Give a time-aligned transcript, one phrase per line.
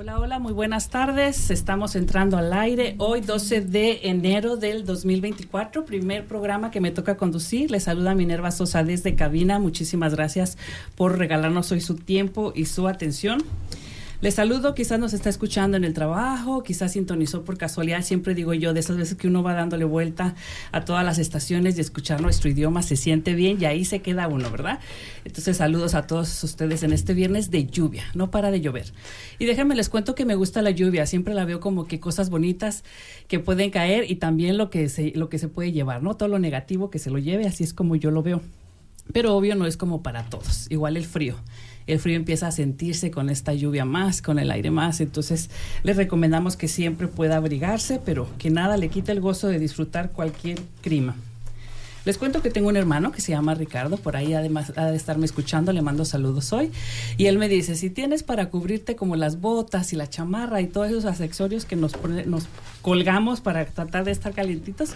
[0.00, 1.50] Hola, hola, muy buenas tardes.
[1.50, 7.16] Estamos entrando al aire hoy 12 de enero del 2024, primer programa que me toca
[7.16, 7.72] conducir.
[7.72, 9.58] Les saluda Minerva Sosa desde cabina.
[9.58, 10.56] Muchísimas gracias
[10.94, 13.42] por regalarnos hoy su tiempo y su atención.
[14.20, 18.52] Les saludo, quizás nos está escuchando en el trabajo, quizás sintonizó por casualidad, siempre digo
[18.52, 20.34] yo, de esas veces que uno va dándole vuelta
[20.72, 24.26] a todas las estaciones y escuchar nuestro idioma se siente bien y ahí se queda
[24.26, 24.80] uno, ¿verdad?
[25.24, 28.92] Entonces saludos a todos ustedes en este viernes de lluvia, no para de llover.
[29.38, 32.28] Y déjenme les cuento que me gusta la lluvia, siempre la veo como que cosas
[32.28, 32.82] bonitas
[33.28, 36.16] que pueden caer y también lo que lo que se puede llevar, ¿no?
[36.16, 38.42] Todo lo negativo que se lo lleve, así es como yo lo veo.
[39.12, 41.36] Pero obvio no es como para todos, igual el frío
[41.88, 45.00] el frío empieza a sentirse con esta lluvia más, con el aire más.
[45.00, 45.50] Entonces,
[45.82, 50.10] les recomendamos que siempre pueda abrigarse, pero que nada le quite el gozo de disfrutar
[50.10, 51.16] cualquier clima.
[52.04, 55.26] Les cuento que tengo un hermano que se llama Ricardo, por ahí además de estarme
[55.26, 56.70] escuchando, le mando saludos hoy.
[57.18, 60.68] Y él me dice, si tienes para cubrirte como las botas y la chamarra y
[60.68, 61.92] todos esos accesorios que nos,
[62.26, 62.46] nos
[62.80, 64.92] colgamos para tratar de estar calientitos,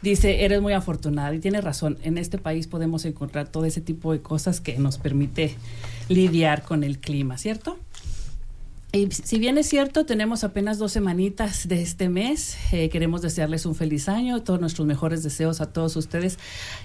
[0.00, 4.12] dice, eres muy afortunada y tiene razón, en este país podemos encontrar todo ese tipo
[4.12, 5.54] de cosas que nos permite
[6.08, 7.78] lidiar con el clima, ¿cierto?
[8.92, 12.56] Y si bien es cierto, tenemos apenas dos semanitas de este mes.
[12.72, 16.38] Eh, queremos desearles un feliz año, todos nuestros mejores deseos a todos ustedes.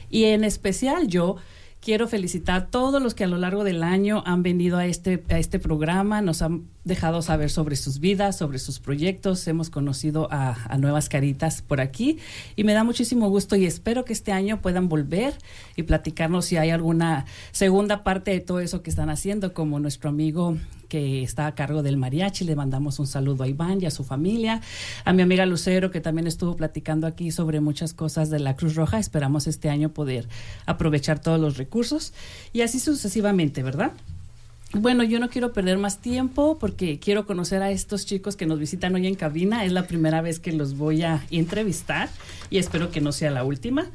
[0.10, 1.38] Y en especial yo
[1.80, 5.24] quiero felicitar a todos los que a lo largo del año han venido a este,
[5.30, 10.28] a este programa, nos han dejado saber sobre sus vidas, sobre sus proyectos, hemos conocido
[10.32, 12.18] a, a, nuevas caritas por aquí
[12.56, 15.36] y me da muchísimo gusto y espero que este año puedan volver
[15.76, 20.10] y platicarnos si hay alguna segunda parte de todo eso que están haciendo, como nuestro
[20.10, 20.58] amigo
[20.92, 22.44] que está a cargo del mariachi.
[22.44, 24.60] Le mandamos un saludo a Iván y a su familia,
[25.06, 28.76] a mi amiga Lucero, que también estuvo platicando aquí sobre muchas cosas de la Cruz
[28.76, 29.00] Roja.
[29.00, 30.28] Esperamos este año poder
[30.66, 32.14] aprovechar todos los recursos
[32.52, 33.94] y así sucesivamente, ¿verdad?
[34.74, 38.58] Bueno, yo no quiero perder más tiempo porque quiero conocer a estos chicos que nos
[38.58, 39.66] visitan hoy en cabina.
[39.66, 42.10] Es la primera vez que los voy a entrevistar
[42.50, 43.88] y espero que no sea la última.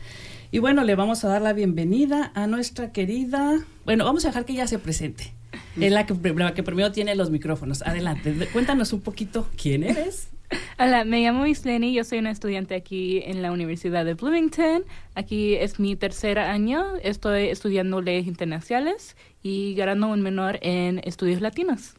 [0.51, 3.65] Y bueno, le vamos a dar la bienvenida a nuestra querida.
[3.87, 5.33] Bueno, vamos a dejar que ella se presente.
[5.81, 6.15] Es la que,
[6.55, 7.81] que primero tiene los micrófonos.
[7.83, 10.29] Adelante, cuéntanos un poquito quién eres.
[10.79, 14.85] Hola, me llamo Isleni, yo soy una estudiante aquí en la Universidad de Bloomington.
[15.15, 19.17] Aquí es mi tercer año, estoy estudiando leyes internacionales
[19.47, 21.95] y ganando un menor en estudios latinos.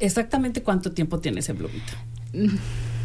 [0.00, 1.98] ¿Exactamente cuánto tiempo tienes en Bloomington?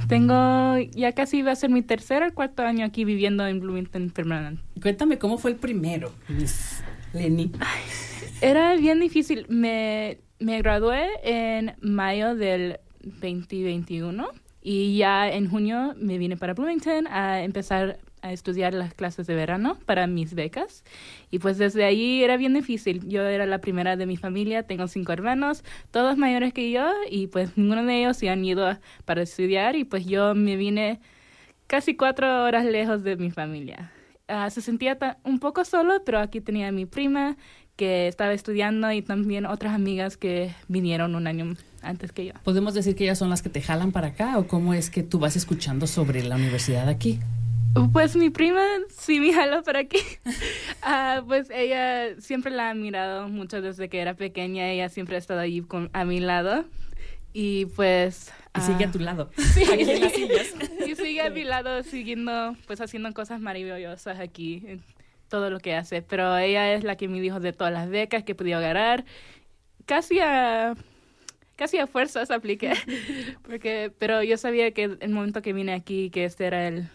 [0.09, 4.09] Tengo, ya casi va a ser mi tercer o cuarto año aquí viviendo en Bloomington
[4.09, 4.61] permanente.
[4.81, 7.51] Cuéntame cómo fue el primero, Miss Lenny.
[8.41, 9.45] Era bien difícil.
[9.47, 14.27] Me, me gradué en mayo del 2021
[14.61, 19.35] y ya en junio me vine para Bloomington a empezar a estudiar las clases de
[19.35, 20.83] verano para mis becas.
[21.31, 23.07] Y pues desde ahí era bien difícil.
[23.07, 27.27] Yo era la primera de mi familia, tengo cinco hermanos, todos mayores que yo, y
[27.27, 30.99] pues ninguno de ellos se han ido para estudiar y pues yo me vine
[31.67, 33.91] casi cuatro horas lejos de mi familia.
[34.27, 37.35] Uh, se sentía un poco solo, pero aquí tenía a mi prima
[37.75, 42.33] que estaba estudiando y también otras amigas que vinieron un año antes que yo.
[42.43, 45.01] ¿Podemos decir que ellas son las que te jalan para acá o cómo es que
[45.01, 47.19] tú vas escuchando sobre la universidad aquí?
[47.91, 49.99] Pues mi prima sí me jaló para aquí.
[50.27, 54.69] uh, pues ella siempre la ha mirado mucho desde que era pequeña.
[54.69, 56.65] Ella siempre ha estado ahí con, a mi lado.
[57.33, 58.31] Y pues...
[58.57, 59.29] Y sigue a tu lado.
[59.37, 59.63] Sí.
[60.87, 64.81] y sigue a mi lado siguiendo, pues haciendo cosas maravillosas aquí
[65.29, 68.23] todo lo que hace, pero ella es la que me dijo de todas las becas
[68.23, 69.05] que podía ganar.
[69.85, 70.75] Casi a
[71.55, 72.73] casi a fuerzas apliqué,
[73.43, 76.89] porque pero yo sabía que el momento que vine aquí que este era el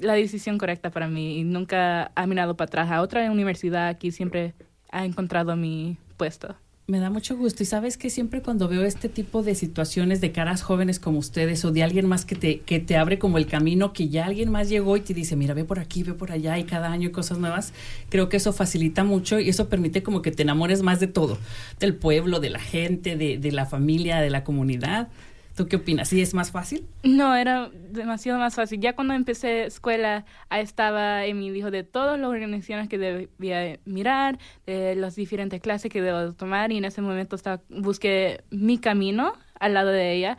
[0.00, 4.10] la decisión correcta para mí y nunca ha mirado para atrás a otra universidad aquí
[4.10, 4.54] siempre
[4.90, 6.56] ha encontrado mi puesto.
[6.86, 10.32] Me da mucho gusto y sabes que siempre cuando veo este tipo de situaciones de
[10.32, 13.46] caras jóvenes como ustedes o de alguien más que te, que te abre como el
[13.46, 16.30] camino, que ya alguien más llegó y te dice, mira, ve por aquí, ve por
[16.30, 17.72] allá y cada año cosas nuevas,
[18.10, 21.38] creo que eso facilita mucho y eso permite como que te enamores más de todo,
[21.80, 25.08] del pueblo, de la gente, de, de la familia, de la comunidad.
[25.54, 26.08] ¿Tú qué opinas?
[26.08, 26.86] ¿Sí es más fácil?
[27.04, 28.80] No, era demasiado más fácil.
[28.80, 34.38] Ya cuando empecé escuela, ahí estaba Emi dijo de todas las organizaciones que debía mirar,
[34.66, 39.34] de las diferentes clases que debo tomar y en ese momento estaba, busqué mi camino
[39.60, 40.38] al lado de ella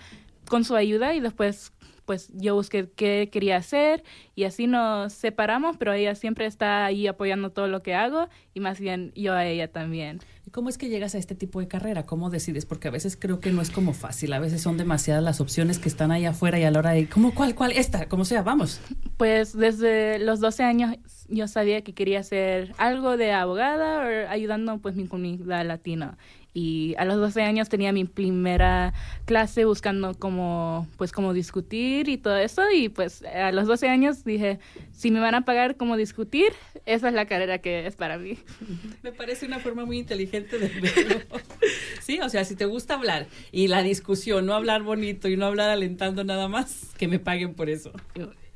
[0.49, 1.71] con su ayuda y después
[2.05, 4.03] pues yo busqué qué quería hacer
[4.35, 8.59] y así nos separamos, pero ella siempre está ahí apoyando todo lo que hago y
[8.59, 10.19] más bien yo a ella también.
[10.55, 12.05] ¿Cómo es que llegas a este tipo de carrera?
[12.05, 12.65] ¿Cómo decides?
[12.65, 15.79] Porque a veces creo que no es como fácil, a veces son demasiadas las opciones
[15.79, 17.73] que están ahí afuera y a la hora de, ¿cómo cuál, cuál?
[17.73, 18.79] Esta, como sea, vamos.
[19.17, 20.95] Pues desde los 12 años
[21.27, 26.17] yo sabía que quería ser algo de abogada ayudando pues mi comunidad latina.
[26.57, 28.93] Y a los 12 años tenía mi primera
[29.25, 32.63] clase buscando cómo, pues, cómo discutir y todo eso.
[32.73, 34.59] Y pues a los 12 años dije,
[34.93, 36.53] si me van a pagar cómo discutir,
[36.85, 38.37] esa es la carrera que es para mí.
[39.03, 41.25] Me parece una forma muy inteligente de verlo.
[42.01, 45.45] sí, o sea, si te gusta hablar y la discusión, no hablar bonito y no
[45.45, 47.91] hablar alentando nada más, que me paguen por eso.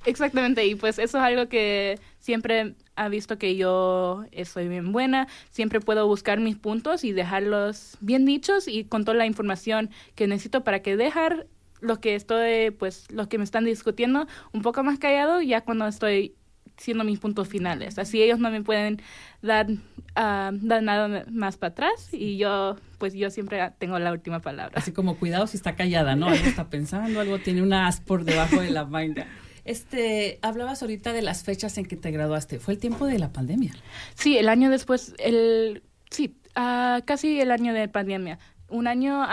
[0.06, 5.28] Exactamente, y pues eso es algo que siempre ha visto que yo soy bien buena,
[5.50, 10.28] siempre puedo buscar mis puntos y dejarlos bien dichos y con toda la información que
[10.28, 11.48] necesito para que dejar
[11.82, 15.88] lo que estoy, pues, lo que me están discutiendo un poco más callado ya cuando
[15.88, 16.36] estoy
[16.78, 18.00] siendo mis puntos finales.
[18.00, 19.02] Así ellos no me pueden
[19.42, 19.78] dar, uh,
[20.16, 24.78] dar nada más para atrás y yo, pues yo siempre tengo la última palabra.
[24.78, 26.28] Así como cuidado si está callada, ¿no?
[26.28, 29.28] Algo está pensando, algo tiene una as por debajo de la manga.
[29.70, 32.58] Este, hablabas ahorita de las fechas en que te graduaste.
[32.58, 33.72] Fue el tiempo de la pandemia.
[34.16, 38.40] Sí, el año después, el, sí, uh, casi el año de pandemia.
[38.68, 39.24] Un año,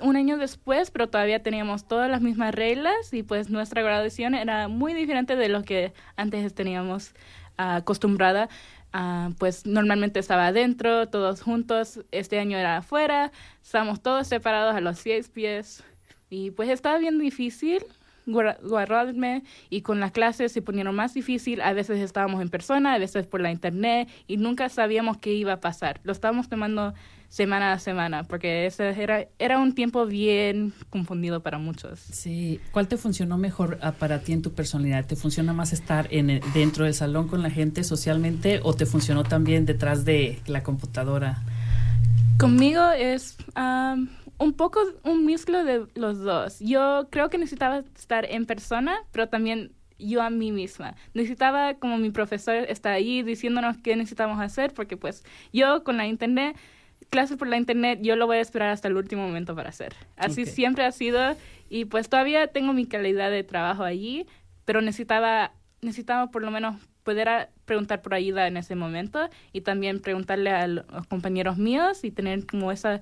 [0.00, 4.68] un año después, pero todavía teníamos todas las mismas reglas y pues nuestra graduación era
[4.68, 7.12] muy diferente de lo que antes teníamos
[7.58, 8.50] uh, acostumbrada.
[8.92, 12.00] Uh, pues normalmente estaba adentro, todos juntos.
[12.12, 13.32] Este año era afuera,
[13.62, 15.82] estábamos todos separados a los seis pies.
[16.28, 17.82] Y pues estaba bien difícil,
[18.26, 21.60] guardarme y con las clases se ponieron más difícil.
[21.60, 25.54] A veces estábamos en persona, a veces por la internet y nunca sabíamos qué iba
[25.54, 26.00] a pasar.
[26.04, 26.94] Lo estábamos tomando
[27.28, 32.00] semana a semana porque ese era, era un tiempo bien confundido para muchos.
[32.00, 35.06] Sí, ¿cuál te funcionó mejor ah, para ti en tu personalidad?
[35.06, 39.24] ¿Te funciona más estar en dentro del salón con la gente socialmente o te funcionó
[39.24, 41.42] también detrás de la computadora?
[42.38, 43.36] Conmigo es
[44.38, 46.58] un poco un mezclo de los dos.
[46.60, 50.94] Yo creo que necesitaba estar en persona, pero también yo a mí misma.
[51.14, 56.06] Necesitaba como mi profesor está ahí diciéndonos qué necesitamos hacer, porque pues yo con la
[56.06, 56.56] internet,
[57.10, 59.94] clases por la internet, yo lo voy a esperar hasta el último momento para hacer.
[60.16, 61.36] Así siempre ha sido
[61.68, 64.26] y pues todavía tengo mi calidad de trabajo allí,
[64.64, 70.00] pero necesitaba, necesitaba por lo menos poder preguntar por ayuda en ese momento y también
[70.00, 73.00] preguntarle a los compañeros míos y tener como esa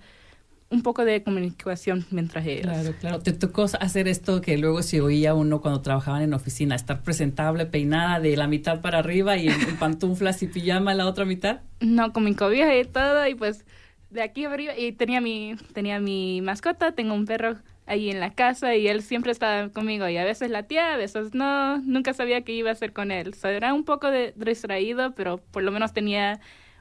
[0.70, 2.62] un poco de comunicación mientras ellos.
[2.62, 3.18] Claro, claro.
[3.20, 7.66] ¿Te tocó hacer esto que luego se oía uno cuando trabajaban en oficina, estar presentable,
[7.66, 11.60] peinada de la mitad para arriba y en, pantuflas y pijama la otra mitad?
[11.80, 13.64] No, con mi cobija y todo y pues
[14.10, 17.56] de aquí arriba y tenía mi tenía mi mascota, tengo un perro
[17.86, 20.96] ahí en la casa y él siempre estaba conmigo y a veces la tía, a
[20.96, 23.34] veces no, nunca sabía qué iba a hacer con él.
[23.42, 26.40] O era un poco de, distraído, pero por lo menos tenía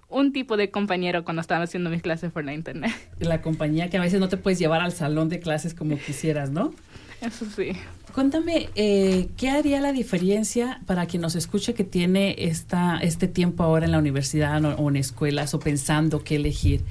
[0.09, 2.91] un tipo de compañero cuando estaba haciendo mis clases por la internet.
[3.19, 6.51] La compañía que a veces no te puedes llevar al salón de clases como quisieras,
[6.51, 6.73] ¿no?
[7.21, 7.71] Eso sí.
[8.13, 13.63] Cuéntame, eh, ¿qué haría la diferencia para quien nos escuche que tiene esta, este tiempo
[13.63, 16.83] ahora en la universidad o, en escuelas o pensando qué elegir?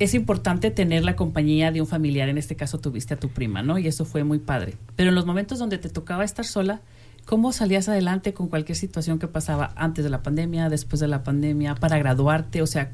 [0.00, 3.62] Es importante tener la compañía de un familiar, en este caso tuviste a tu prima,
[3.62, 3.78] ¿no?
[3.78, 4.74] Y eso fue muy padre.
[4.96, 6.82] Pero en los momentos donde te tocaba estar sola,
[7.28, 11.24] ¿Cómo salías adelante con cualquier situación que pasaba antes de la pandemia, después de la
[11.24, 12.62] pandemia, para graduarte?
[12.62, 12.90] O sea,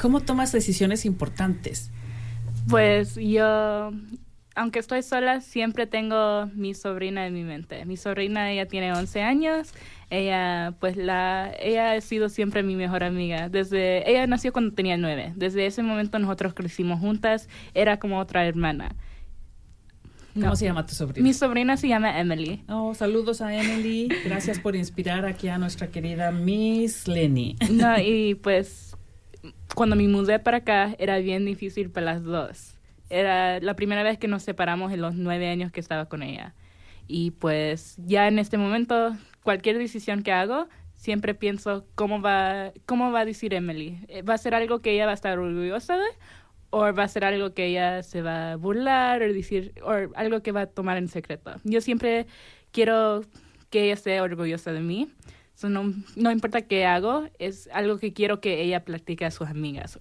[0.00, 1.92] ¿cómo tomas decisiones importantes?
[2.68, 3.92] Pues yo,
[4.56, 7.84] aunque estoy sola, siempre tengo mi sobrina en mi mente.
[7.84, 9.72] Mi sobrina, ella tiene 11 años.
[10.10, 13.48] Ella, pues la, ella ha sido siempre mi mejor amiga.
[13.48, 15.34] Desde, ella nació cuando tenía 9.
[15.36, 17.48] Desde ese momento nosotros crecimos juntas.
[17.74, 18.96] Era como otra hermana.
[20.34, 21.26] ¿Cómo se llama tu sobrina?
[21.26, 22.64] Mi sobrina se llama Emily.
[22.68, 24.08] Oh, saludos a Emily.
[24.24, 27.56] Gracias por inspirar aquí a nuestra querida Miss Lenny.
[27.70, 28.96] No, y pues
[29.74, 32.74] cuando me mudé para acá era bien difícil para las dos.
[33.10, 36.54] Era la primera vez que nos separamos en los nueve años que estaba con ella.
[37.06, 43.12] Y pues ya en este momento, cualquier decisión que hago, siempre pienso cómo va, cómo
[43.12, 43.98] va a decir Emily.
[44.26, 46.06] ¿Va a ser algo que ella va a estar orgullosa de?
[46.72, 50.42] O va a ser algo que ella se va a burlar o decir o algo
[50.42, 51.60] que va a tomar en secreto.
[51.64, 52.26] Yo siempre
[52.72, 53.22] quiero
[53.68, 55.12] que ella esté orgullosa de mí.
[55.62, 59.98] no, no importa qué hago, es algo que quiero que ella platique a sus amigas.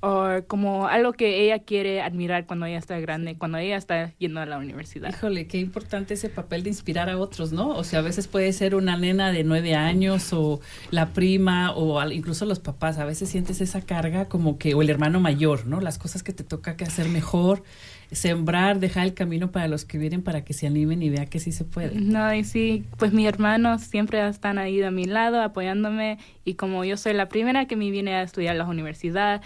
[0.00, 4.40] O como algo que ella quiere admirar cuando ella está grande, cuando ella está yendo
[4.40, 5.10] a la universidad.
[5.10, 7.68] Híjole, qué importante ese papel de inspirar a otros, ¿no?
[7.68, 12.02] O sea, a veces puede ser una nena de nueve años o la prima o
[12.10, 12.98] incluso los papás.
[12.98, 15.80] A veces sientes esa carga como que, o el hermano mayor, ¿no?
[15.80, 17.62] Las cosas que te toca que hacer mejor,
[18.10, 21.40] sembrar, dejar el camino para los que vienen para que se animen y vean que
[21.40, 21.94] sí se puede.
[21.94, 26.84] No, y sí, pues mis hermanos siempre están ahí a mi lado apoyándome y como
[26.84, 29.42] yo soy la primera que me viene a estudiar a la universidad,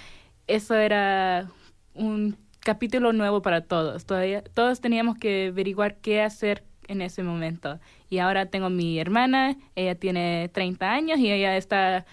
[0.47, 1.49] eso era
[1.95, 4.05] un capítulo nuevo para todos.
[4.05, 7.79] Todavía, todos teníamos que averiguar qué hacer en ese momento.
[8.11, 12.05] Y ahora tengo mi hermana, ella tiene 30 años y ella está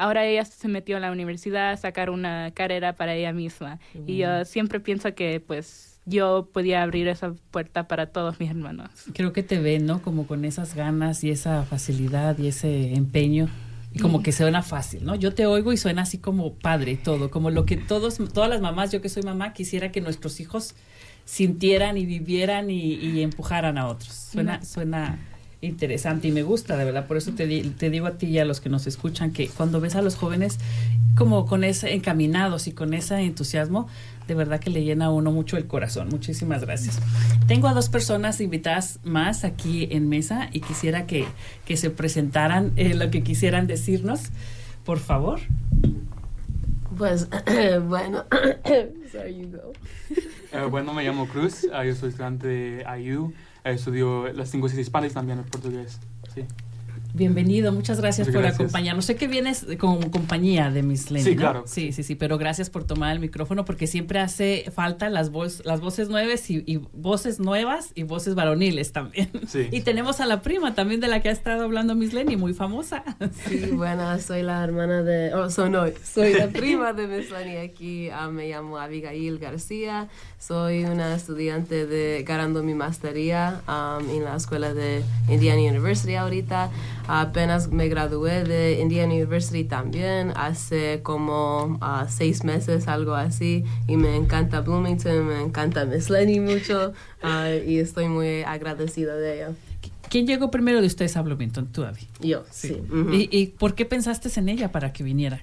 [0.00, 3.78] ahora ella se metió a la universidad a sacar una carrera para ella misma.
[4.06, 8.90] Y yo siempre pienso que pues yo podía abrir esa puerta para todos mis hermanos.
[9.12, 10.00] Creo que te ven, ¿no?
[10.00, 13.48] Como con esas ganas y esa facilidad y ese empeño.
[13.92, 15.16] Y como que suena fácil, ¿no?
[15.16, 18.60] Yo te oigo y suena así como padre todo, como lo que todos, todas las
[18.60, 20.74] mamás, yo que soy mamá, quisiera que nuestros hijos
[21.24, 24.12] sintieran y vivieran y, empujaran a otros.
[24.12, 25.18] Suena, suena
[25.60, 27.06] interesante y me gusta, de verdad.
[27.06, 29.80] Por eso te, te digo a ti y a los que nos escuchan que cuando
[29.80, 30.58] ves a los jóvenes
[31.16, 33.88] como con ese encaminados y con ese entusiasmo,
[34.30, 36.08] de verdad que le llena a uno mucho el corazón.
[36.08, 37.00] Muchísimas gracias.
[37.48, 41.26] Tengo a dos personas invitadas más aquí en mesa y quisiera que,
[41.64, 44.30] que se presentaran eh, lo que quisieran decirnos.
[44.84, 45.40] Por favor.
[46.96, 47.26] Pues
[47.88, 48.24] bueno,
[49.10, 49.72] Sorry, you go.
[50.52, 53.32] Eh, bueno, me llamo Cruz, ah, yo soy estudiante de IU,
[53.64, 55.98] estudio las hispanas y también el portugués.
[56.32, 56.44] Sí.
[57.12, 59.04] Bienvenido, muchas gracias por acompañarnos.
[59.04, 61.64] Sé que vienes con compañía de Miss Lenny, Sí, claro.
[61.66, 65.62] Sí, sí, sí, pero gracias por tomar el micrófono porque siempre hace falta las, voz,
[65.64, 69.30] las voces nuevas y, voces nuevas y voces varoniles también.
[69.46, 69.68] Sí.
[69.80, 72.54] Y tenemos a la prima también de la que ha estado hablando Miss Lenny, muy
[72.54, 73.02] famosa.
[73.46, 77.56] Sí, bueno, soy la hermana de, oh, soy, no, soy la prima de Miss Lenny
[77.56, 78.10] aquí.
[78.10, 84.36] Ah, me llamo Abigail García, soy una estudiante de ganando mi maestría um, en la
[84.36, 86.70] escuela de Indiana University ahorita.
[87.12, 93.64] Apenas me gradué de Indiana University también hace como uh, seis meses, algo así.
[93.88, 96.92] Y me encanta Bloomington, me encanta Miss Lenny mucho
[97.24, 99.52] uh, y estoy muy agradecida de ella.
[100.08, 101.66] ¿Quién llegó primero de ustedes a Bloomington?
[101.72, 102.06] Tú, Abby.
[102.20, 102.80] Yo, sí.
[103.10, 105.42] ¿Y, ¿Y por qué pensaste en ella para que viniera?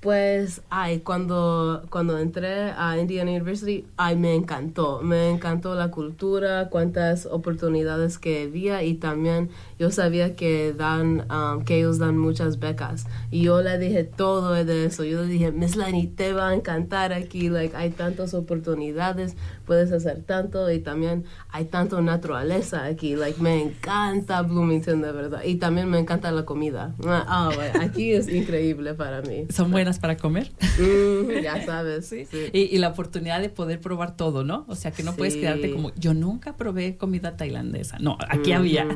[0.00, 5.02] Pues, ay, cuando, cuando entré a Indiana University, ay, me encantó.
[5.02, 11.64] Me encantó la cultura, cuántas oportunidades que había y también yo sabía que dan, um,
[11.64, 13.06] que ellos dan muchas becas.
[13.30, 15.04] Y yo le dije todo de eso.
[15.04, 17.48] Yo le dije, Miss Lenny, te va a encantar aquí.
[17.48, 23.16] Like, hay tantas oportunidades, puedes hacer tanto y también hay tanta naturaleza aquí.
[23.16, 25.44] Like, me encanta Bloomington, de verdad.
[25.44, 26.94] Y también me encanta la comida.
[27.06, 29.46] Ah, aquí es increíble para mí.
[29.48, 30.52] Son buenas para comer.
[30.78, 32.06] Mm, ya sabes.
[32.06, 32.26] sí.
[32.52, 34.66] Y, la oportunidad de poder probar todo, ¿no?
[34.68, 37.98] O sea, que no puedes quedarte como, yo nunca probé comida tailandesa.
[37.98, 38.86] No, aquí había.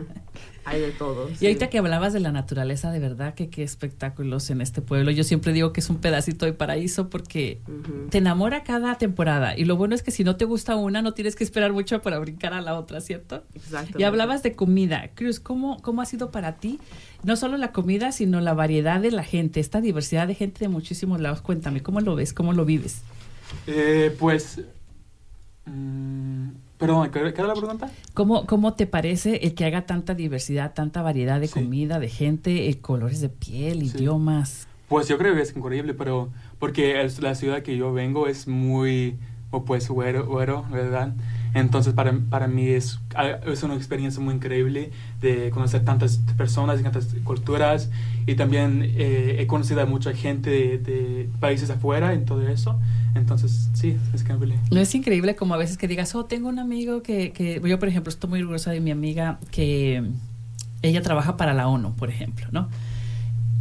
[0.66, 1.28] Hay de todo.
[1.40, 5.10] Y ahorita que hablabas de la naturaleza, de verdad que qué espectáculos en este pueblo.
[5.10, 7.60] Yo siempre digo que es un pedacito de paraíso porque
[8.10, 9.56] te enamora cada temporada.
[9.56, 12.00] Y lo bueno es que si no te gusta una, no tienes que esperar mucho
[12.00, 13.44] para brincar a la otra, ¿cierto?
[13.54, 13.98] Exacto.
[13.98, 15.10] Y hablabas de comida.
[15.14, 16.78] Cruz, ¿cómo, ¿cómo ha sido para ti?
[17.22, 20.68] No solo la comida, sino la variedad de la gente, esta diversidad de gente de
[20.68, 21.42] muchísimos lados.
[21.42, 22.32] Cuéntame, ¿cómo lo ves?
[22.32, 23.02] ¿Cómo lo vives?
[23.66, 24.60] Eh, pues...
[25.66, 27.90] Mm, Perdón, ¿qué era la pregunta?
[28.12, 32.68] ¿Cómo, ¿Cómo te parece el que haga tanta diversidad, tanta variedad de comida, de gente,
[32.68, 34.68] eh, colores de piel, idiomas?
[34.88, 38.46] Pues yo creo que es increíble, pero porque es, la ciudad que yo vengo es
[38.46, 39.16] muy,
[39.50, 41.14] o pues, güero, güero, ¿verdad?
[41.54, 42.98] Entonces para, para mí es,
[43.46, 47.90] es una experiencia muy increíble de conocer tantas personas y tantas culturas
[48.26, 52.78] y también eh, he conocido a mucha gente de, países afuera en todo eso.
[53.14, 54.58] Entonces, sí, es increíble.
[54.72, 57.78] No es increíble como a veces que digas, oh, tengo un amigo que, que yo
[57.78, 60.02] por ejemplo estoy muy orgullosa de mi amiga que
[60.82, 62.68] ella trabaja para la ONU, por ejemplo, ¿no?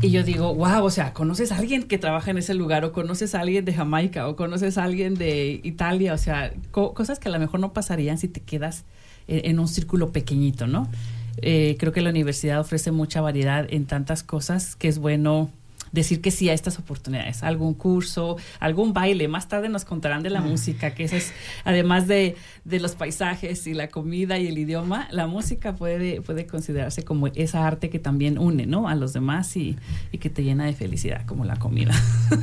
[0.03, 2.91] Y yo digo, wow, o sea, conoces a alguien que trabaja en ese lugar, o
[2.91, 7.29] conoces a alguien de Jamaica, o conoces a alguien de Italia, o sea, cosas que
[7.29, 8.83] a lo mejor no pasarían si te quedas
[9.27, 10.89] en, un círculo pequeñito, ¿no?
[11.37, 15.49] Eh, creo que la universidad ofrece mucha variedad en tantas cosas que es bueno
[15.93, 19.27] decir que sí a estas oportunidades, algún curso, algún baile.
[19.29, 21.31] Más tarde nos contarán de la música, que eso es,
[21.63, 22.35] además de,
[22.65, 27.27] de, los paisajes y la comida y el idioma, la música puede, puede considerarse como
[27.27, 28.89] esa arte que también une ¿no?
[28.89, 29.77] a los demás y,
[30.11, 31.93] y que te llena de felicidad, como la comida.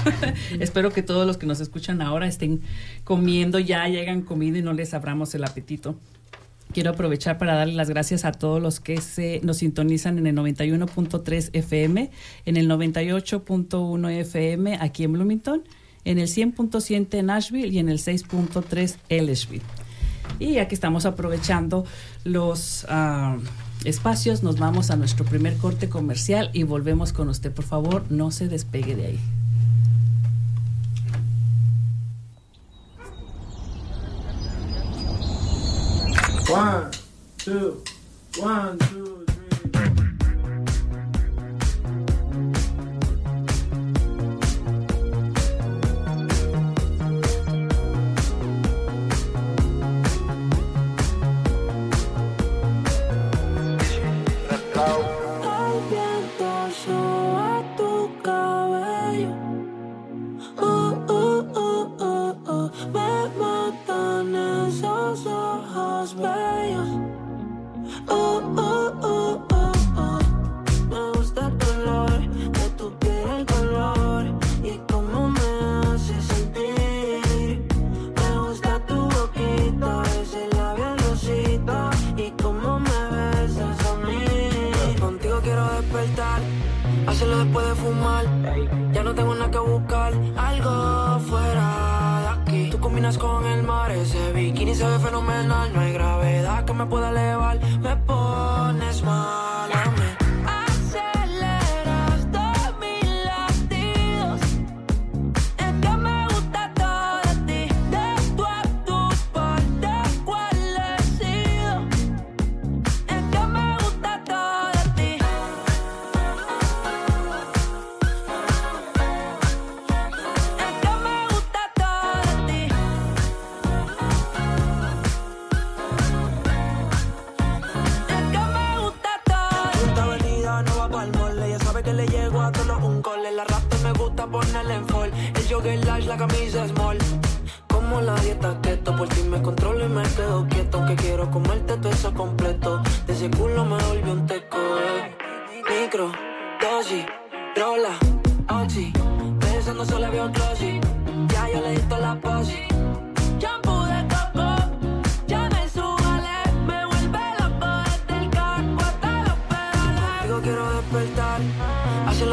[0.60, 2.62] Espero que todos los que nos escuchan ahora estén
[3.02, 5.98] comiendo ya, llegan comido y no les abramos el apetito.
[6.72, 10.36] Quiero aprovechar para darle las gracias a todos los que se nos sintonizan en el
[10.36, 12.10] 91.3 FM,
[12.46, 15.64] en el 98.1 FM aquí en Bloomington,
[16.04, 19.64] en el 100.7 en Nashville y en el 6.3 Ellisville.
[20.38, 21.84] Y aquí estamos aprovechando
[22.22, 23.40] los uh,
[23.84, 27.52] espacios, nos vamos a nuestro primer corte comercial y volvemos con usted.
[27.52, 29.20] Por favor, no se despegue de ahí.
[36.50, 36.90] One,
[37.38, 37.84] two,
[38.40, 39.09] one, two.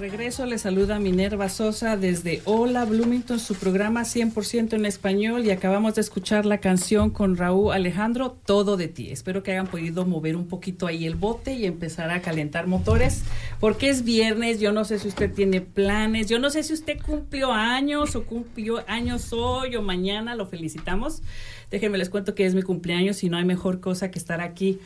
[0.00, 0.46] Regreso.
[0.46, 5.44] Les saluda Minerva Sosa desde Hola Bloomington, su programa 100% en español.
[5.44, 9.10] Y acabamos de escuchar la canción con Raúl Alejandro, Todo de ti.
[9.10, 13.22] Espero que hayan podido mover un poquito ahí el bote y empezar a calentar motores,
[13.60, 14.58] porque es viernes.
[14.58, 18.24] Yo no sé si usted tiene planes, yo no sé si usted cumplió años o
[18.24, 20.34] cumplió años hoy o mañana.
[20.34, 21.22] Lo felicitamos.
[21.70, 24.80] Déjenme les cuento que es mi cumpleaños y no hay mejor cosa que estar aquí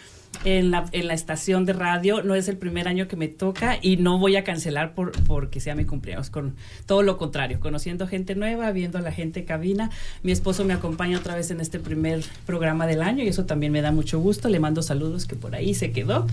[0.45, 2.23] en la, en la estación de radio.
[2.23, 5.61] No es el primer año que me toca y no voy a cancelar por porque
[5.61, 6.31] sea mi cumpleaños.
[6.31, 6.55] Con
[6.87, 9.91] todo lo contrario, conociendo gente nueva, viendo a la gente en cabina.
[10.23, 13.73] Mi esposo me acompaña otra vez en este primer programa del año y eso también
[13.73, 14.49] me da mucho gusto.
[14.49, 16.27] Le mando saludos que por ahí se quedó.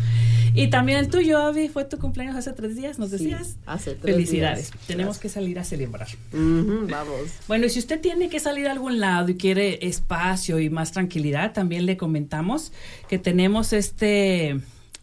[0.54, 3.56] Y también el tuyo, Avi, fue tu cumpleaños hace tres días, nos Sí, decías.
[3.66, 4.72] hace tres Felicidades.
[4.72, 4.88] días.
[4.88, 5.22] Tenemos Gracias.
[5.22, 6.08] que salir a celebrar.
[6.34, 7.16] Ujú, vamos.
[7.48, 10.92] Bueno, y si usted tiene que salir a algún lado y quiere espacio y más
[10.92, 12.72] tranquilidad, también le comentamos
[13.12, 14.62] que tenemos este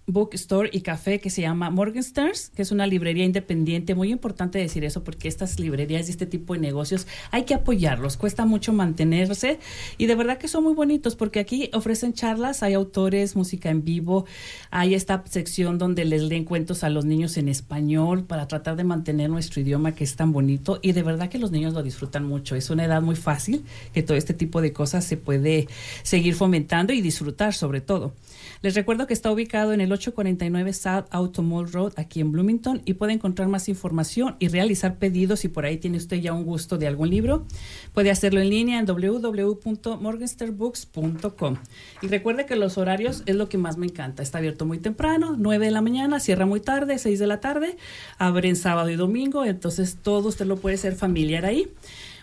[0.08, 3.94] bookstore y café que se llama Morgenstern's, que es una librería independiente.
[3.94, 8.16] Muy importante decir eso porque estas librerías y este tipo de negocios hay que apoyarlos.
[8.16, 9.60] Cuesta mucho mantenerse
[9.98, 13.84] y de verdad que son muy bonitos porque aquí ofrecen charlas, hay autores, música en
[13.84, 14.24] vivo,
[14.70, 18.84] hay esta sección donde les leen cuentos a los niños en español para tratar de
[18.84, 22.24] mantener nuestro idioma que es tan bonito y de verdad que los niños lo disfrutan
[22.24, 22.56] mucho.
[22.56, 25.68] Es una edad muy fácil que todo este tipo de cosas se puede
[26.02, 28.14] seguir fomentando y disfrutar sobre todo.
[28.60, 32.82] Les recuerdo que está ubicado en el 849 South Auto Mall Road aquí en Bloomington
[32.84, 36.42] y puede encontrar más información y realizar pedidos si por ahí tiene usted ya un
[36.44, 37.46] gusto de algún libro.
[37.94, 41.56] Puede hacerlo en línea en www.morgensterbooks.com.
[42.02, 44.24] Y recuerde que los horarios es lo que más me encanta.
[44.24, 47.76] Está abierto muy temprano, 9 de la mañana, cierra muy tarde, 6 de la tarde,
[48.18, 51.70] abre en sábado y domingo, entonces todo usted lo puede ser familiar ahí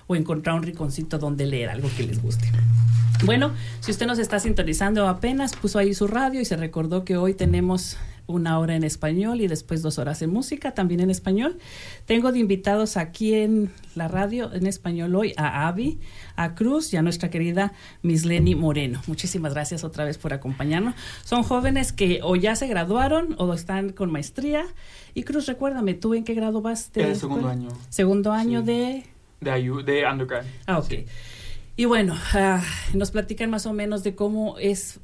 [0.07, 2.47] o encontrar un rinconcito donde leer algo que les guste.
[3.23, 7.15] Bueno, si usted nos está sintonizando apenas, puso ahí su radio y se recordó que
[7.17, 11.57] hoy tenemos una hora en español y después dos horas en música, también en español.
[12.05, 15.99] Tengo de invitados aquí en la radio en español hoy a Avi,
[16.35, 19.01] a Cruz y a nuestra querida Miss Lenny Moreno.
[19.07, 20.95] Muchísimas gracias otra vez por acompañarnos.
[21.23, 24.65] Son jóvenes que o ya se graduaron o están con maestría.
[25.13, 26.91] Y Cruz, recuérdame, ¿tú en qué grado vas?
[26.93, 27.67] de El segundo escuela?
[27.69, 28.65] año Segundo año Sí.
[28.65, 29.03] de...
[29.41, 29.51] de,
[29.85, 30.45] de undergrad.
[30.65, 30.93] Ah, ok.
[31.77, 34.99] Y bueno, ah, nos platican más o menos de cómo es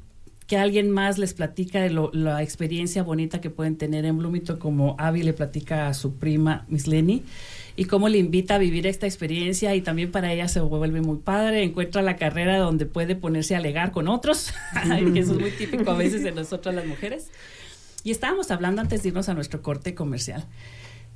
[0.46, 4.58] que alguien más les platica de lo- la experiencia bonita que pueden tener en Bloomington,
[4.58, 7.22] como Avi le platica a su prima Miss Lenny,
[7.76, 11.18] y cómo le invita a vivir esta experiencia y también para ella se vuelve muy
[11.18, 14.52] padre, encuentra la carrera donde puede ponerse a alegar con otros,
[15.14, 17.30] que eso es muy típico a veces de nosotras las mujeres.
[18.04, 20.44] Y estábamos hablando antes de irnos a nuestro corte comercial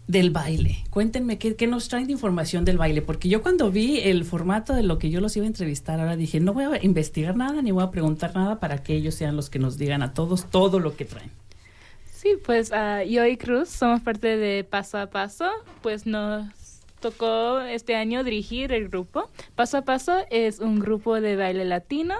[0.07, 0.85] del baile.
[0.91, 4.75] Cuéntenme qué, qué nos traen de información del baile, porque yo cuando vi el formato
[4.75, 7.63] de lo que yo los iba a entrevistar, ahora dije, no voy a investigar nada
[7.63, 10.47] ni voy a preguntar nada para que ellos sean los que nos digan a todos
[10.51, 11.31] todo lo que traen.
[12.13, 15.51] Sí, pues ah, yo y Cruz somos parte de Paso a Paso,
[15.83, 16.47] pues nos
[17.01, 19.29] tocó este año dirigir el grupo.
[19.55, 22.15] Paso a Paso es un grupo de baile latino.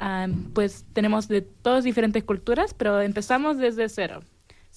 [0.00, 4.22] Am, pues tenemos de todas diferentes culturas, pero empezamos desde cero.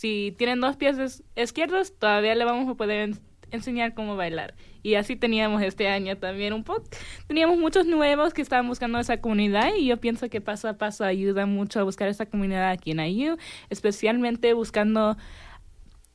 [0.02, 3.20] Si tienen dos pies es- izquierdos, todavía le vamos a poder en-
[3.52, 4.56] enseñar cómo bailar.
[4.82, 6.82] Y así teníamos este año también un poco.
[7.28, 11.04] Teníamos muchos nuevos que estaban buscando esa comunidad y yo pienso que paso a paso
[11.06, 13.38] ayuda mucho a buscar esa comunidad aquí en IU,
[13.70, 15.18] especialmente buscando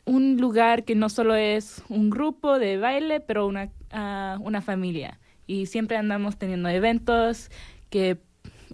[0.05, 5.21] un lugar que no solo es un grupo de baile, pero una, ah, una familia.
[5.47, 7.53] Y siempre andamos teniendo eventos
[7.89, 8.19] que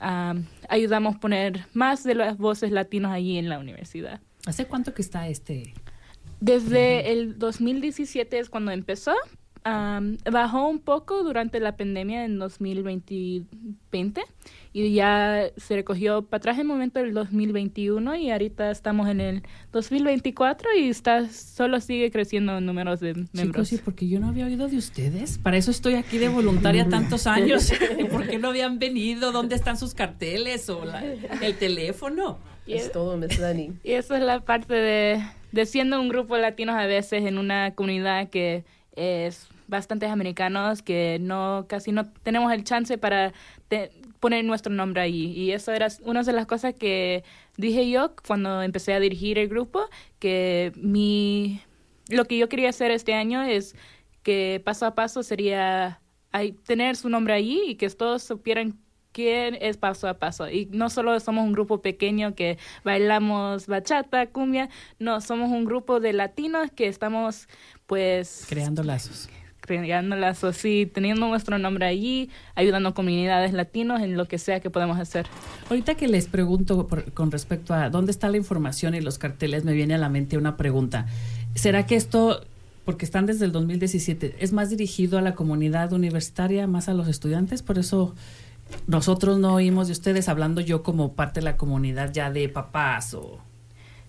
[0.01, 0.37] ah,
[0.71, 4.23] ayudamos a poner más de las voces latinos allí en la universidad.
[4.47, 5.75] ¿Hace cuánto que está este?
[6.41, 9.13] Desde el 2017 es cuando empezó.
[9.65, 14.23] Am, bajó un poco durante la pandemia en 2020
[14.73, 19.21] y ya se recogió para atrás en el momento del 2021 y ahorita estamos en
[19.21, 23.69] el 2024 y está solo sigue creciendo en números de miembros.
[23.69, 25.39] Chicos, sí, porque yo no había oído de ustedes.
[25.39, 27.73] Para eso estoy aquí de voluntaria tantos años.
[27.99, 29.31] ¿Y ¿Por qué no habían venido?
[29.31, 32.39] ¿Dónde están sus carteles o la- el teléfono?
[32.67, 33.73] Y Es todo, Miss Dani.
[33.85, 35.23] Y esa es la parte de,
[35.53, 40.83] de siendo un grupo de latinos a veces en una comunidad que es bastantes americanos
[40.83, 43.33] que no casi no tenemos el chance para
[43.69, 47.25] te- poner nuestro nombre allí y eso era una de las cosas que
[47.57, 49.81] dije yo cuando empecé a dirigir el grupo
[50.19, 51.61] que mi
[52.11, 53.75] lo que yo quería hacer este año es
[54.23, 56.01] que paso a paso sería
[56.33, 58.79] ay, tener su nombre allí y que todos supieran
[59.13, 60.49] quién es paso a paso.
[60.51, 66.01] Y no solo somos un grupo pequeño que bailamos bachata, cumbia, no, somos un grupo
[66.01, 67.49] de latinos que estamos
[67.87, 69.29] pues Creando lazos.
[69.61, 74.59] creando lazos, sí, teniendo nuestro nombre allí, ayudando a comunidades latinos en lo que sea
[74.61, 75.27] que podemos hacer.
[75.71, 79.65] Ahorita que les pregunto por- con respecto a dónde está la información y los carteles,
[79.65, 81.07] me viene a la mente una pregunta.
[81.55, 82.45] ¿Será que esto,
[82.85, 87.07] porque están desde el 2017, es más dirigido a la comunidad universitaria, más a los
[87.07, 87.63] estudiantes?
[87.63, 88.15] Por eso
[88.87, 93.15] nosotros no oímos de ustedes hablando yo como parte de la comunidad ya de papás
[93.15, 93.41] o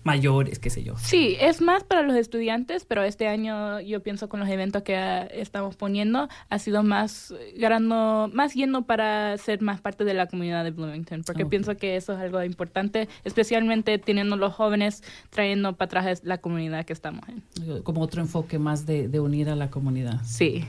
[0.04, 0.94] mayores, qué sé yo.
[0.98, 5.28] Sí, es más para los estudiantes, pero este año yo pienso con los eventos que
[5.32, 10.62] estamos poniendo ha sido más ganando, más yendo para ser más parte de la comunidad
[10.62, 16.00] de Bloomington, porque pienso que eso es algo importante, especialmente teniendo los jóvenes trayendo para
[16.00, 17.82] atrás la comunidad que estamos en.
[17.82, 20.20] Como otro enfoque más de, de unir a la comunidad.
[20.24, 20.66] Sí.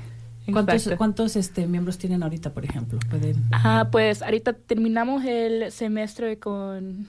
[0.51, 2.99] ¿Cuántos, cuántos este, miembros tienen ahorita, por ejemplo?
[3.09, 3.43] ¿Pueden?
[3.51, 7.07] Ah, pues ahorita terminamos el semestre con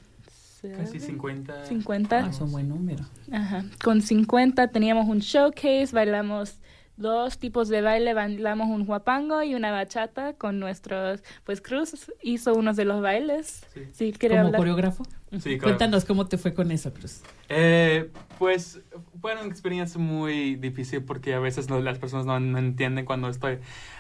[0.74, 1.66] Casi 50.
[1.66, 2.16] 50.
[2.16, 3.04] Ah, es un buen número.
[3.30, 3.64] Ajá.
[3.82, 6.58] Con 50 teníamos un showcase, bailamos
[6.96, 12.54] dos tipos de baile, bailamos un huapango y una bachata con nuestros, pues Cruz hizo
[12.54, 13.64] uno de los bailes.
[13.74, 13.80] Sí.
[13.92, 14.56] Sí, ¿Como hablar.
[14.56, 15.04] coreógrafo?
[15.32, 15.62] Sí, claro.
[15.62, 17.20] Cuéntanos cómo te fue con eso, Cruz.
[17.48, 18.80] Eh, pues
[19.26, 23.28] fue una experiencia muy difícil porque a veces no- las personas no, no entienden cuando
[23.28, 23.58] estoy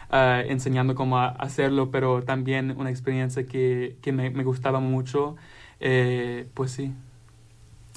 [0.08, 5.34] ah, enseñando cómo hacerlo, pero también una experiencia que, que me, me gustaba mucho.
[5.80, 6.92] Eh, pues sí.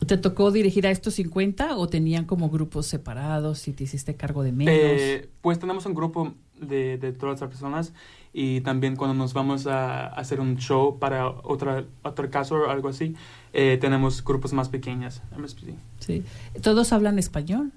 [0.07, 4.41] ¿Te tocó dirigir a estos 50 o tenían como grupos separados y te hiciste cargo
[4.41, 4.73] de menos?
[4.73, 7.93] Eh, pues tenemos un grupo de, de todas las personas
[8.33, 12.89] y también cuando nos vamos a, hacer un show para otra, otro caso o algo
[12.89, 13.15] así,
[13.53, 15.21] eh, tenemos grupos más pequeños.
[15.57, 15.75] Sí.
[15.99, 16.23] sí.
[16.61, 17.71] ¿Todos hablan español?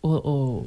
[0.00, 0.66] ¿O, o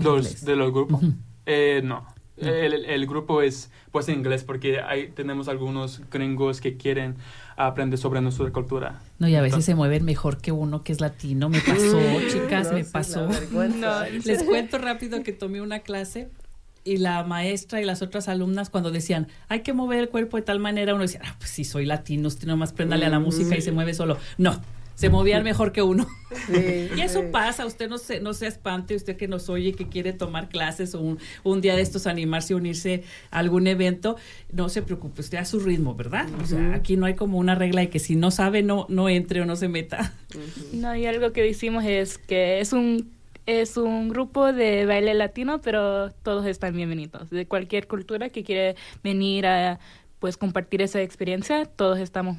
[0.00, 1.02] Los, de los grupos.
[1.46, 2.06] Eh, no.
[2.40, 2.46] No.
[2.50, 7.16] El, el- el grupo es pues en inglés porque hay, tenemos algunos gringos que quieren
[7.56, 9.00] aprender sobre nuestra cultura.
[9.18, 11.48] No, y a veces Entonces- se mueven mejor que uno que es latino.
[11.48, 11.98] Me pasó,
[12.30, 13.26] chicas, No, me pasó.
[13.26, 14.08] vergüenza.
[14.08, 16.28] Les cuento rápido que tomé una clase
[16.84, 20.42] y la maestra y las otras alumnas cuando decían, hay que mover el cuerpo de
[20.42, 23.56] tal manera, uno decía, ah, pues si soy latino, usted nomás préndale a la música
[23.56, 24.16] y se mueve solo.
[24.38, 24.60] No,
[24.98, 26.08] se movían mejor que uno.
[26.46, 27.26] Sí, Y eso sí.
[27.30, 30.94] pasa, usted no se, no se espante, usted que nos oye, que quiere tomar clases
[30.96, 34.16] o un, un día de estos animarse unirse a algún evento,
[34.52, 36.26] no se preocupe, usted a su ritmo, ¿verdad?
[36.42, 39.08] O sea, aquí no hay como una regla de que si no sabe, no, no
[39.08, 40.14] entre o no se meta.
[40.72, 43.17] No, y algo que decimos es que es un
[43.48, 47.30] es un grupo de baile latino, pero todos están bienvenidos.
[47.30, 49.80] De cualquier cultura que quiere venir a
[50.18, 52.36] pues compartir esa experiencia, todos estamos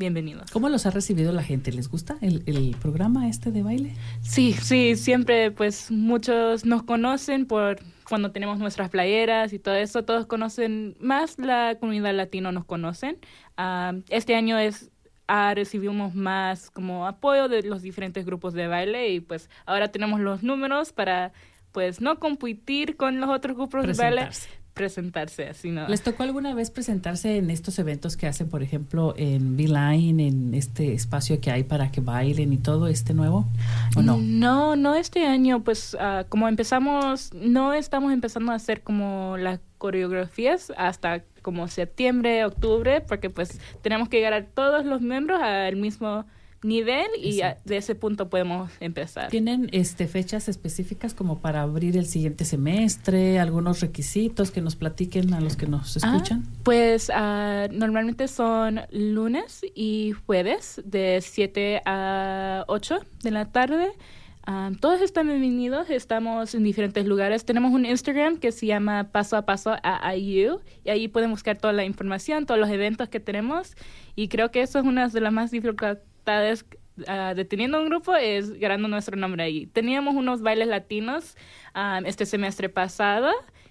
[0.00, 0.50] bienvenidos.
[0.50, 1.70] ¿Cómo los ha recibido la gente?
[1.70, 3.94] ¿Les gusta el, el programa este de baile?
[4.20, 7.78] Sí, sí, siempre pues muchos nos conocen por
[8.08, 13.18] cuando tenemos nuestras playeras y todo eso, todos conocen, más la comunidad latino nos conocen.
[13.56, 14.90] Ah, este año es
[15.32, 20.20] ah, recibimos más como apoyo de los diferentes grupos de baile y pues ahora tenemos
[20.20, 21.32] los números para
[21.72, 24.48] pues no competir con los otros grupos de baile, Presentarse.
[24.74, 25.88] presentarse así, ¿no?
[25.88, 30.52] ¿Les tocó alguna vez presentarse en estos eventos que hacen, por ejemplo, en Beeline, en
[30.52, 33.46] este espacio que hay para que bailen y todo este nuevo?
[33.96, 34.18] ¿O no?
[34.18, 39.60] No, no este año, pues ah, como empezamos, no estamos empezando a hacer como las
[39.78, 45.76] coreografías hasta como septiembre, octubre, porque pues tenemos que llegar a todos los miembros al
[45.76, 46.24] mismo
[46.64, 49.30] nivel y a- de ese punto podemos empezar.
[49.30, 53.40] ¿Tienen este, fechas específicas como para abrir el siguiente semestre?
[53.40, 56.44] ¿Algunos requisitos que nos platiquen a los que nos Ah, escuchan?
[56.62, 63.88] pues ah, normalmente son lunes y jueves de 7 a 8 de la tarde.
[64.44, 67.44] Ah, todos están bienvenidos, estamos en diferentes lugares.
[67.44, 71.58] Tenemos un Instagram que se llama Paso a Paso a IU y ahí pueden buscar
[71.58, 73.76] toda la información, todos los eventos que tenemos
[74.16, 76.64] y creo que eso es una de las más dificultades
[77.06, 79.66] ah, de teniendo un grupo es ganando nuestro nombre ahí.
[79.66, 81.36] Teníamos unos bailes latinos
[81.74, 83.30] ah, este semestre pasado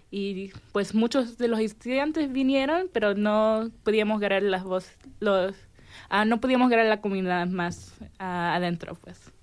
[0.10, 5.53] y pues muchos de los estudiantes vinieron, pero no podíamos ganar las voz, los,
[6.07, 9.34] ah, no podíamos ganar la comunidad más ah, adentro, pues.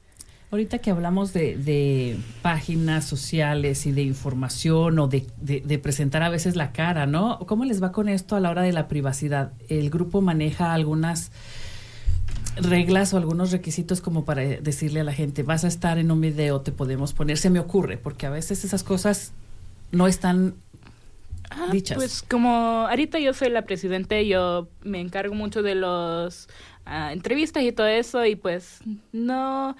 [0.51, 6.23] Ahorita que hablamos de, de páginas sociales y de información o de, de- de presentar
[6.23, 7.39] a veces la cara, ¿no?
[7.41, 9.53] ¿Cómo les va con esto a la hora de la privacidad?
[9.69, 11.33] ¿El grupo maneja algunas
[12.57, 16.21] reglas o algunos requisitos como para decirle a la gente, vas a estar en un
[16.21, 19.33] video, te podemos poner, se me ocurre, porque a veces esas cosas
[19.93, 20.55] no están
[21.51, 21.97] Ah, dichas.
[21.97, 22.51] Pues como
[22.89, 26.49] ahorita yo soy la presidente, yo me encargo mucho de los
[26.85, 28.81] ah, entrevistas y todo eso y pues
[29.13, 29.77] no...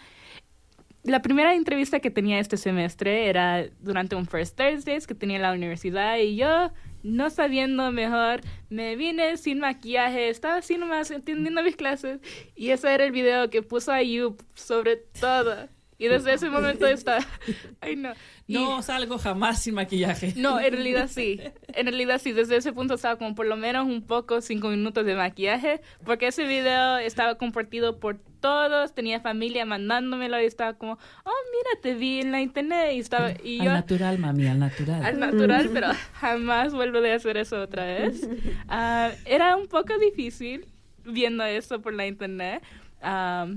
[1.05, 5.43] La primera entrevista que tenía este semestre era durante un First Thursdays que tenía en
[5.43, 11.63] la universidad y yo, no sabiendo mejor, me vine sin maquillaje, estaba así nomás entendiendo
[11.63, 12.21] mis clases
[12.57, 15.69] y ese era el video que puso a You sobre todo.
[15.99, 17.19] Y desde ese momento está...
[17.81, 18.13] Ay, no.
[18.47, 20.33] Y- No salgo jamás sin maquillaje.
[20.37, 21.41] no, en realidad sí.
[21.75, 22.33] En realidad sí.
[22.33, 26.29] Desde ese punto estaba como por lo menos un poco, cinco minutos de maquillaje, porque
[26.29, 31.95] ese video estaba compartido por todos, tenía familia mandándomelo y estaba como, oh, mira, te
[31.95, 35.05] vi en la internet y estaba, y al yo natural, mami, al natural.
[35.05, 38.29] al natural, pero jamás vuelvo a hacer eso otra vez.
[38.69, 40.67] Ah, era un poco difícil
[41.05, 42.63] viendo eso por la internet.
[43.03, 43.49] ah,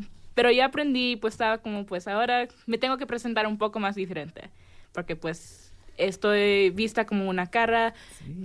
[0.42, 3.94] pero ya aprendí, pues estaba como, pues ahora me tengo que presentar un poco más
[3.94, 4.50] diferente.
[4.92, 7.94] Porque pues estoy vista como una cara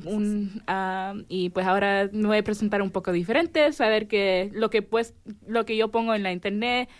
[0.04, 4.68] un, ah, y pues ahora me voy a presentar un poco diferente, saber que lo
[4.68, 5.14] que pues
[5.46, 6.90] lo que yo pongo en la internet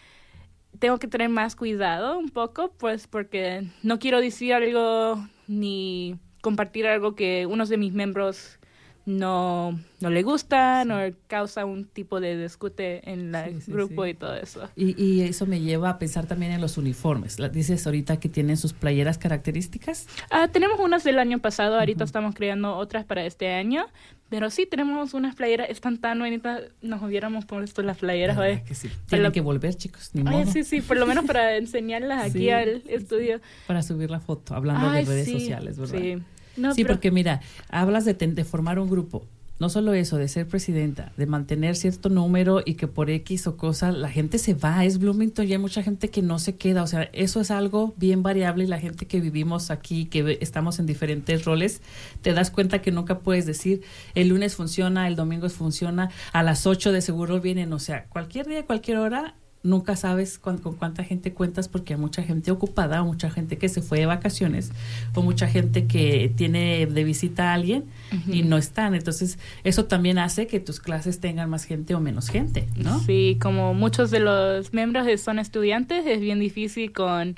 [0.78, 6.86] tengo que tener más cuidado un poco, pues porque no quiero decir algo ni compartir
[6.86, 8.58] algo que unos de mis miembros
[9.06, 14.04] no, no le gustan o causa un tipo de discute en el Sí, sí, grupo
[14.04, 14.10] sí.
[14.10, 14.68] y todo eso.
[14.74, 17.36] Y, y eso me lleva a pensar también en los uniformes.
[17.52, 20.08] Dices ahorita que tienen sus playeras características.
[20.30, 23.86] Ah, tenemos unas del año pasado, ahorita estamos creando otras para este año,
[24.28, 28.64] pero sí tenemos unas playeras, están tan bonitas, nos hubiéramos puesto las playeras ¿Verdad hoy.
[28.68, 28.90] que sí?
[29.08, 30.52] Tienen que volver, chicos, ni Ay, modo.
[30.52, 33.40] sí, sí, por lo menos para enseñarlas aquí Sí, al sí, estudio.
[33.68, 35.96] Para subir la foto, hablando Ay, de redes sí, sociales, ¿verdad?
[36.00, 36.18] Sí,
[36.56, 37.40] no, sí, pero- porque mira,
[37.70, 39.26] hablas de, ten- de formar un grupo.
[39.58, 43.56] No solo eso, de ser presidenta, de mantener cierto número y que por X o
[43.56, 44.84] cosa la gente se va.
[44.84, 46.82] Es Bloomington y hay mucha gente que no se queda.
[46.82, 50.78] O sea, eso es algo bien variable y la gente que vivimos aquí, que estamos
[50.78, 51.80] en diferentes roles,
[52.20, 53.80] te das cuenta que nunca puedes decir
[54.14, 57.72] el lunes funciona, el domingo funciona, a las 8 de seguro vienen.
[57.72, 59.36] O sea, cualquier día, cualquier hora,
[59.66, 63.58] nunca sabes cuán- con cuánta gente cuentas porque hay mucha gente ocupada, o mucha gente
[63.58, 64.70] que se fue de vacaciones,
[65.14, 67.84] o mucha gente que tiene de visita a alguien
[68.30, 68.94] y no están.
[68.94, 73.00] Entonces, eso también hace que tus clases tengan más gente o menos gente, ¿no?
[73.00, 77.36] Sí, como muchos de los miembros son estudiantes, es bien difícil con,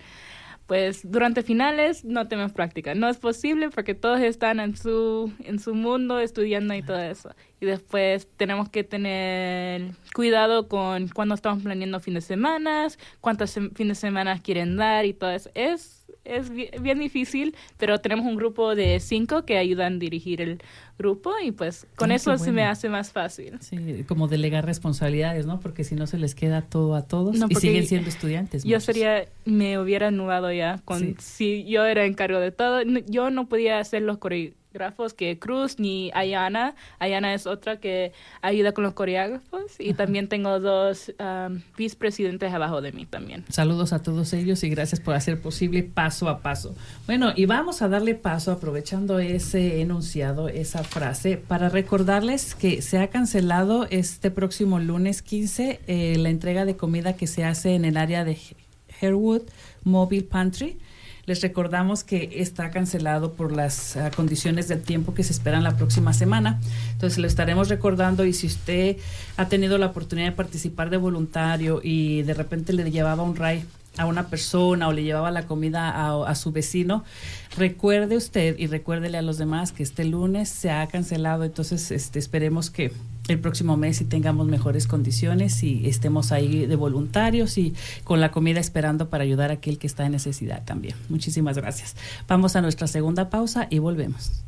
[0.66, 2.94] pues, durante finales no tenemos práctica.
[2.94, 7.30] No es posible porque todos están en su, en su mundo estudiando y todo eso.
[7.60, 12.86] Y después tenemos que tener cuidado con cuando estamos planeando fin de semana,
[13.20, 15.50] cuántos fines de semana quieren dar y todo eso.
[15.54, 15.94] Es
[16.24, 20.60] es bi- bien difícil, pero tenemos un grupo de cinco que ayudan a dirigir el
[20.98, 23.56] grupo y pues con Ah, eso se me hace más fácil.
[23.60, 25.58] Sí, como delegar responsabilidades, ¿no?
[25.58, 28.62] Porque si no se les queda todo a todos No, y siguen siendo estudiantes.
[28.64, 28.84] Yo muchos.
[28.84, 31.14] sería, me hubiera anulado ya con Sí.
[31.18, 32.82] si yo era encargo de todo.
[33.06, 34.18] Yo no podía hacer los
[34.78, 36.74] coreógrafos que Cruz ni Ayana.
[37.00, 38.12] Ayana es otra que
[38.42, 43.44] ayuda con los coreógrafos y también tengo dos um, vicepresidentes abajo de mí también.
[43.48, 46.76] Saludos a todos ellos y gracias por hacer posible paso a paso.
[47.06, 52.98] Bueno, y vamos a darle paso aprovechando ese enunciado, esa frase, para recordarles que se
[52.98, 57.84] ha cancelado este próximo lunes 15 eh, la entrega de comida que se hace en
[57.84, 58.38] el área de
[59.00, 59.42] Harewood
[59.82, 60.78] Mobile Pantry.
[61.28, 65.76] Les recordamos que está cancelado por las uh, condiciones del tiempo que se esperan la
[65.76, 66.58] próxima semana.
[66.92, 68.96] Entonces lo estaremos recordando y si usted
[69.36, 73.62] ha tenido la oportunidad de participar de voluntario y de repente le llevaba un ray
[73.98, 77.04] a una persona o le llevaba la comida a, su vecino,
[77.56, 82.18] recuerde usted y recuérdele a los demás que este lunes se ha cancelado, entonces este,
[82.18, 82.92] esperemos que
[83.28, 88.30] el próximo mes sí tengamos mejores condiciones y estemos ahí de voluntarios y con la
[88.30, 90.94] comida esperando para ayudar a aquel que está en necesidad también.
[91.08, 91.94] Muchísimas gracias.
[92.26, 94.42] Vamos a nuestra segunda pausa y volvemos.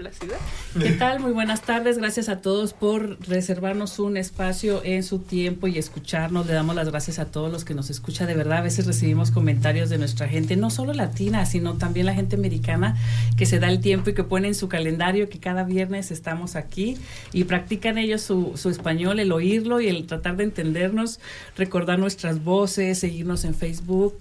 [0.00, 0.36] La ciudad.
[0.78, 1.20] ¿Qué tal?
[1.20, 1.98] Muy buenas tardes.
[1.98, 6.46] Gracias a todos por reservarnos un espacio en su tiempo y escucharnos.
[6.46, 8.26] Le damos las gracias a todos los que nos escuchan.
[8.26, 12.14] De verdad, a veces recibimos comentarios de nuestra gente, no solo latina, sino también la
[12.14, 12.96] gente americana
[13.36, 16.56] que se da el tiempo y que pone en su calendario que cada viernes estamos
[16.56, 16.96] aquí
[17.32, 21.20] y practican ellos su, su español, el oírlo y el tratar de entendernos,
[21.56, 24.14] recordar nuestras voces, seguirnos en Facebook.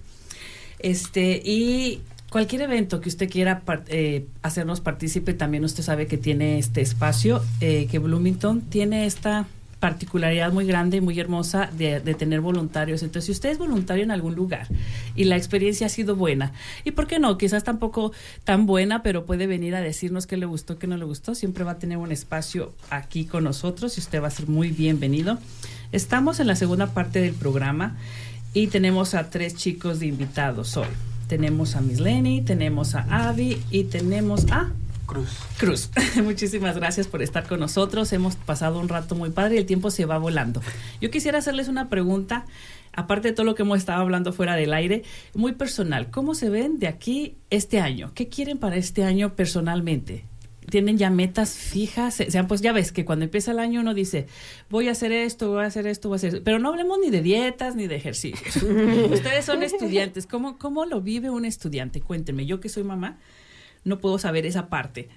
[0.80, 2.02] Este, y
[2.36, 7.42] cualquier evento que usted quiera eh, hacernos partícipe, también usted sabe que tiene este espacio,
[7.62, 9.48] eh, que Bloomington tiene esta
[9.80, 13.04] particularidad muy grande y muy hermosa de, de tener voluntarios.
[13.04, 14.68] Entonces, si usted es voluntario en algún lugar
[15.16, 16.52] y la experiencia ha sido buena,
[16.84, 18.12] y por qué no, quizás tampoco
[18.44, 21.64] tan buena, pero puede venir a decirnos qué le gustó, qué no le gustó, siempre
[21.64, 25.38] va a tener un espacio aquí con nosotros y usted va a ser muy bienvenido.
[25.94, 27.96] Estamos en la segunda parte del programa
[28.54, 30.88] y tenemos a tres chicos de invitados hoy.
[31.28, 34.72] Tenemos a Miss Lenny, tenemos a Avi y tenemos a
[35.06, 35.30] Cruz.
[35.58, 35.90] Cruz.
[36.24, 38.12] Muchísimas gracias por estar con nosotros.
[38.14, 40.62] Hemos pasado un rato muy padre y el tiempo se va volando.
[41.02, 42.46] Yo quisiera hacerles una pregunta,
[42.94, 45.04] aparte de todo lo que hemos estado hablando fuera del aire,
[45.34, 46.10] muy personal.
[46.10, 48.12] ¿Cómo se ven de aquí este año?
[48.14, 50.26] ¿Qué quieren para este año personalmente?
[50.70, 52.14] ¿Tienen ya metas fijas?
[52.16, 54.28] Se- Sean, pues ya ves que cuando empieza el año uno dice,
[54.70, 56.44] voy a hacer esto, voy a hacer esto, voy a hacer esto.
[56.44, 58.56] Pero no hablemos ni de dietas ni de ejercicios.
[59.12, 60.28] Ustedes son estudiantes.
[60.28, 62.02] ¿Cómo, ¿Cómo lo vive un estudiante?
[62.02, 62.46] Cuéntenme.
[62.46, 63.18] Yo que soy mamá,
[63.84, 65.10] no puedo saber esa parte.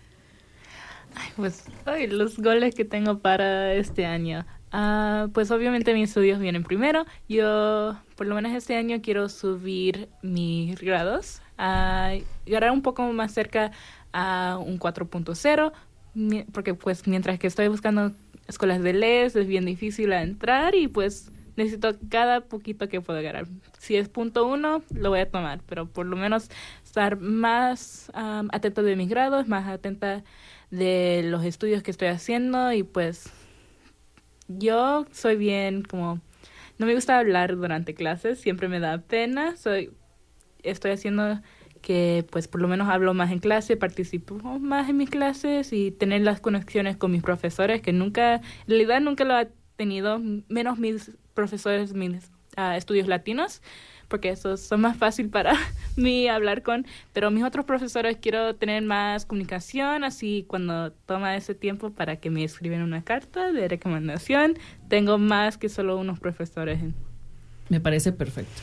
[1.14, 4.46] Ay, pues ay, los goles que tengo para este año.
[4.70, 7.06] Ah, pues obviamente mis estudios vienen primero.
[7.28, 12.12] Yo, por lo menos este año, quiero subir mis grados, a
[12.44, 13.72] llegar un poco más cerca
[14.12, 15.72] a un 4.0,
[16.14, 18.12] mi- porque pues mientras que estoy buscando
[18.46, 23.46] escuelas de LES es bien difícil entrar y pues necesito cada poquito que puedo ganar.
[23.78, 26.50] Si es punto uno, lo voy a tomar, pero por lo menos
[26.84, 30.22] estar más am, atenta de mis grados, más atenta
[30.70, 33.30] de los estudios que estoy haciendo y pues
[34.48, 36.20] yo soy bien como
[36.78, 39.90] no me gusta hablar durante clases, siempre me da pena, soy
[40.62, 41.40] estoy haciendo
[41.78, 45.90] que pues por lo menos hablo más en clase, participo más en mis clases y
[45.90, 50.78] tener las conexiones con mis profesores que nunca, en realidad nunca lo he tenido, menos
[50.78, 53.62] mis profesores, mis ah, estudios latinos,
[54.08, 55.54] porque esos son más fácil para
[55.96, 61.54] mí hablar con, pero mis otros profesores quiero tener más comunicación, así cuando toma ese
[61.54, 64.58] tiempo para que me escriben una carta de recomendación,
[64.88, 66.80] tengo más que solo unos profesores.
[67.68, 68.62] Me parece perfecto.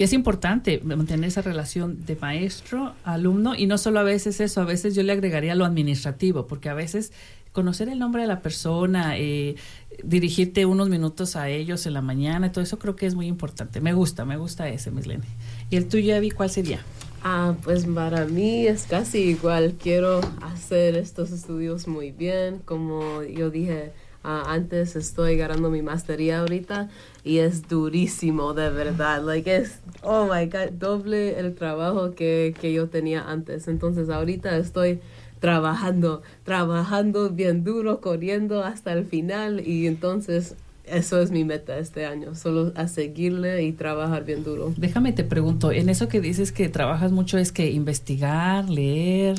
[0.00, 4.64] Es importante mantener esa relación de maestro, alumno, y no solo a veces eso, a
[4.64, 7.12] veces yo le agregaría lo administrativo, porque a veces
[7.52, 9.56] conocer el nombre de la persona, eh,
[10.02, 13.82] dirigirte unos minutos a ellos en la mañana, todo eso creo que es muy importante.
[13.82, 15.26] Me gusta, me gusta ese, Miss Lene.
[15.68, 16.80] ¿Y el tuyo, Evi, cuál sería?
[17.22, 19.74] Ah, pues para mí es casi igual.
[19.78, 22.62] Quiero hacer estos estudios muy bien.
[22.64, 23.92] Como yo dije
[24.22, 26.88] ah, antes, estoy ganando mi maestría ahorita
[27.24, 29.22] y es durísimo, de verdad.
[29.22, 33.68] Like es, oh my God, doble el trabajo que, que yo tenía antes.
[33.68, 35.00] Entonces ahorita estoy
[35.40, 40.54] trabajando, trabajando bien duro, corriendo hasta el final y entonces
[40.84, 44.72] eso es mi meta este año, solo a seguirle y trabajar bien duro.
[44.76, 49.38] Déjame te pregunto, en eso que dices que trabajas mucho es que investigar, leer.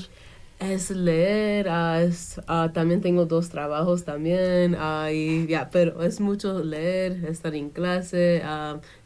[0.61, 4.77] Es leer, ah, es, ah, también tengo dos trabajos también,
[5.11, 8.43] y ya, pero es mucho leer, estar en clase,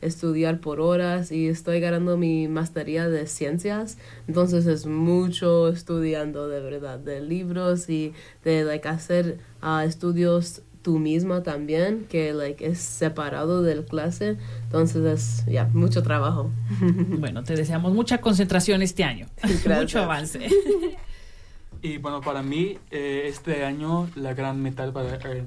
[0.01, 3.97] estudiar por horas y estoy ganando mi maestría de ciencias,
[4.28, 8.12] entonces es mucho estudiando de verdad, de libros y
[8.43, 9.38] de like, hacer
[9.86, 16.51] estudios tú misma también, que like, es separado del clase, entonces es ya, mucho trabajo.
[17.18, 19.80] Bueno, te deseamos mucha concentración este año, Gracias.
[19.80, 20.49] mucho avance.
[21.82, 25.43] Y bueno, para mí, eh, este año la gran meta para, eh,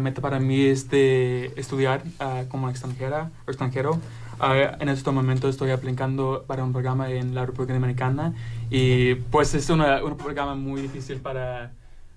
[0.00, 3.98] meta para mí es de estudiar ah, como extranjera o extranjero.
[4.40, 8.34] Ah, en este momento estoy aplicando para un programa en la República Dominicana
[8.70, 11.72] y pues es una, un programa muy difícil para,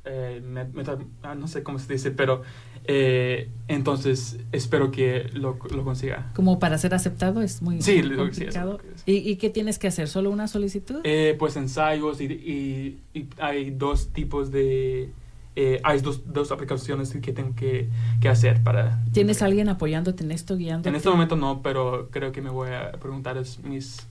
[0.10, 2.42] eh, met- meta- ah, no sé cómo se dice, pero
[2.86, 6.32] eh, entonces espero que lo, lo consiga.
[6.36, 8.74] Como para ser aceptado es muy Sí, sí, complicado.
[8.74, 8.88] lo que.
[9.12, 10.08] ¿Y, y qué tienes que hacer?
[10.08, 11.02] ¿Solo una solicitud?
[11.04, 15.10] Eh, pues ensayos y, y- y hay dos tipos de...
[15.56, 17.90] eh, hay dos, dos aplicaciones que tengo que,
[18.22, 19.04] que hacer para...
[19.12, 20.90] ¿Tienes alguien apoyándote en esto, guiándote?
[20.90, 24.08] En este momento no, pero creo que me voy a preguntar a mis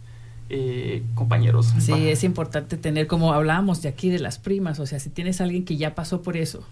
[0.49, 1.73] eh, compañeros.
[1.81, 5.11] Sí, para- es importante tener, como hablábamos de aquí, de las primas, o sea, si
[5.11, 6.63] tienes alguien que ya pasó por eso,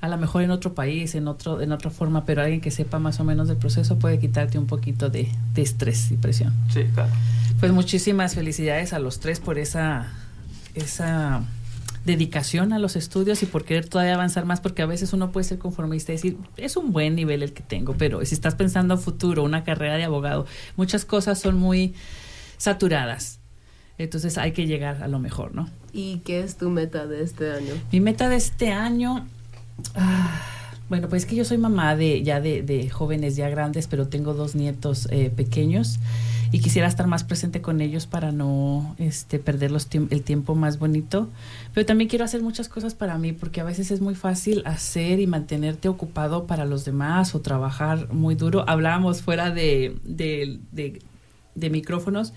[0.00, 2.98] a lo mejor en otro país, en otro en otra forma, pero alguien que sepa
[2.98, 6.52] más o menos del proceso puede quitarte un poquito de, de estrés y presión.
[6.72, 7.10] Sí, claro.
[7.58, 10.12] Pues muchísimas felicidades a los tres por esa,
[10.74, 11.42] esa
[12.04, 15.44] dedicación a los estudios y por querer todavía avanzar más, porque a veces uno puede
[15.44, 18.92] ser conformista y decir, es un buen nivel el que tengo, pero si estás pensando
[18.94, 20.44] a futuro, una carrera de abogado,
[20.76, 21.94] muchas cosas son muy
[22.56, 23.40] saturadas.
[23.98, 25.68] Entonces hay que llegar a lo mejor, ¿no?
[25.92, 27.74] ¿Y qué es tu meta de este año?
[27.92, 29.26] Mi meta de este año,
[29.94, 30.40] ah,
[30.88, 34.08] bueno, pues es que yo soy mamá de ya de, de jóvenes ya grandes, pero
[34.08, 35.98] tengo dos nietos eh, pequeños
[36.50, 40.78] y quisiera estar más presente con ellos para no este, perder los el tiempo más
[40.80, 41.28] bonito.
[41.72, 45.20] Pero también quiero hacer muchas cosas para mí porque a veces es muy fácil hacer
[45.20, 48.64] y mantenerte ocupado para los demás o trabajar muy duro.
[48.68, 51.00] Hablábamos fuera de, de, de-
[51.54, 52.32] de micrófonos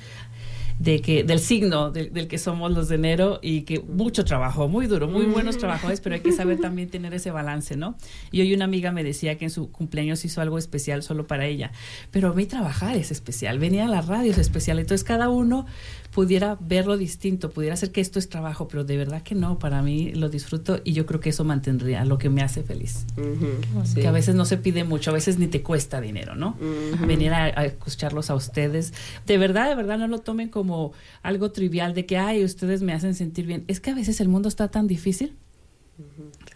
[0.80, 4.68] de que del signo del, del que somos los de enero y que mucho trabajo,
[4.68, 7.96] muy duro, muy buenos trabajadores, pero hay que saber también tener ese balance, ¿no?
[8.32, 11.46] Y hoy una amiga me decía que en su cumpleaños hizo algo especial solo para
[11.46, 11.72] ella,
[12.12, 15.66] pero a mí trabajar es especial, venir a la radio es especial, entonces cada uno
[16.18, 19.84] pudiera verlo distinto, pudiera ser que esto es trabajo, pero de verdad que no, para
[19.84, 23.06] mí lo disfruto y yo creo que eso mantendría lo que me hace feliz.
[23.86, 24.02] Sí.
[24.02, 26.58] Que a veces no se pide mucho, a veces ni te cuesta dinero, ¿no?
[27.06, 28.96] Venir a, a escucharlos a ustedes.
[29.28, 30.92] De verdad, de verdad, no lo tomen como
[31.22, 33.64] algo trivial de que, ay, ustedes me hacen sentir bien.
[33.68, 35.36] Es que a veces el mundo está tan difícil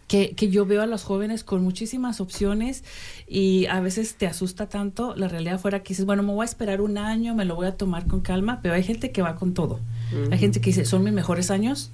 [0.07, 2.83] que, que yo veo a los jóvenes con muchísimas opciones
[3.27, 6.45] y a veces te asusta tanto la realidad fuera que dices, bueno, me voy a
[6.45, 9.35] esperar un año, me lo voy a tomar con calma, pero hay gente que va
[9.35, 9.79] con todo.
[10.29, 11.91] Hay gente que dice, son mis mejores años,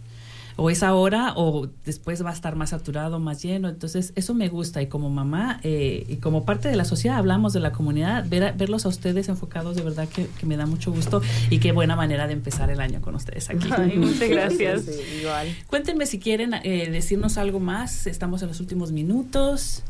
[0.58, 3.70] o es ahora, o después va a estar más saturado, más lleno.
[3.70, 4.82] Entonces, eso me gusta.
[4.82, 8.44] Y como mamá eh, y como parte de la sociedad, hablamos de la comunidad, ver
[8.44, 11.72] a- verlos a ustedes enfocados, de verdad que, que me da mucho gusto y qué
[11.72, 13.70] buena manera de empezar el año con ustedes aquí.
[13.78, 14.82] Ay, muchas gracias.
[14.84, 14.92] Sí,
[15.22, 15.48] igual.
[15.68, 18.08] Cuéntenme si quieren eh, decirnos algo más.
[18.08, 19.84] Estamos en los últimos minutos.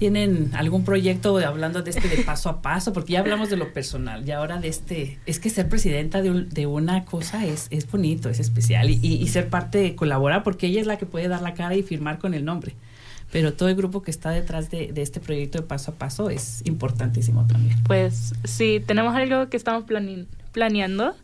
[0.00, 2.94] ¿Tienen algún proyecto hablando de este de paso a paso?
[2.94, 5.18] Porque ya hablamos de lo personal y ahora de este.
[5.26, 8.88] Es que ser presidenta de, un- de una cosa es, es bonito, es especial.
[8.88, 11.52] Y, y- y ser parte de colaborar, porque ella es la que puede dar la
[11.52, 12.74] cara y firmar con el nombre.
[13.30, 16.30] Pero todo el grupo que está detrás de, de este proyecto de paso a paso
[16.30, 17.76] es importantísimo también.
[17.84, 21.14] Pues sí, tenemos algo que estamos plane- planeando,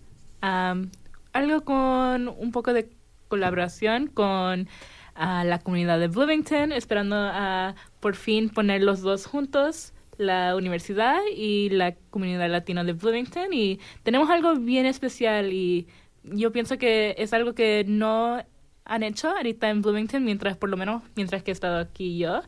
[0.42, 0.90] am,
[1.32, 2.90] algo con un poco de
[3.28, 4.68] colaboración con
[5.16, 11.18] ah, la comunidad de Bloomington, esperando a por fin poner los dos juntos, la universidad
[11.34, 13.52] y la comunidad latina de Bloomington.
[13.52, 15.86] Y tenemos algo bien especial y
[16.24, 18.42] yo pienso que es algo que no
[18.84, 22.42] han hecho ahorita en Bloomington, mientras por lo menos mientras que he estado aquí yo.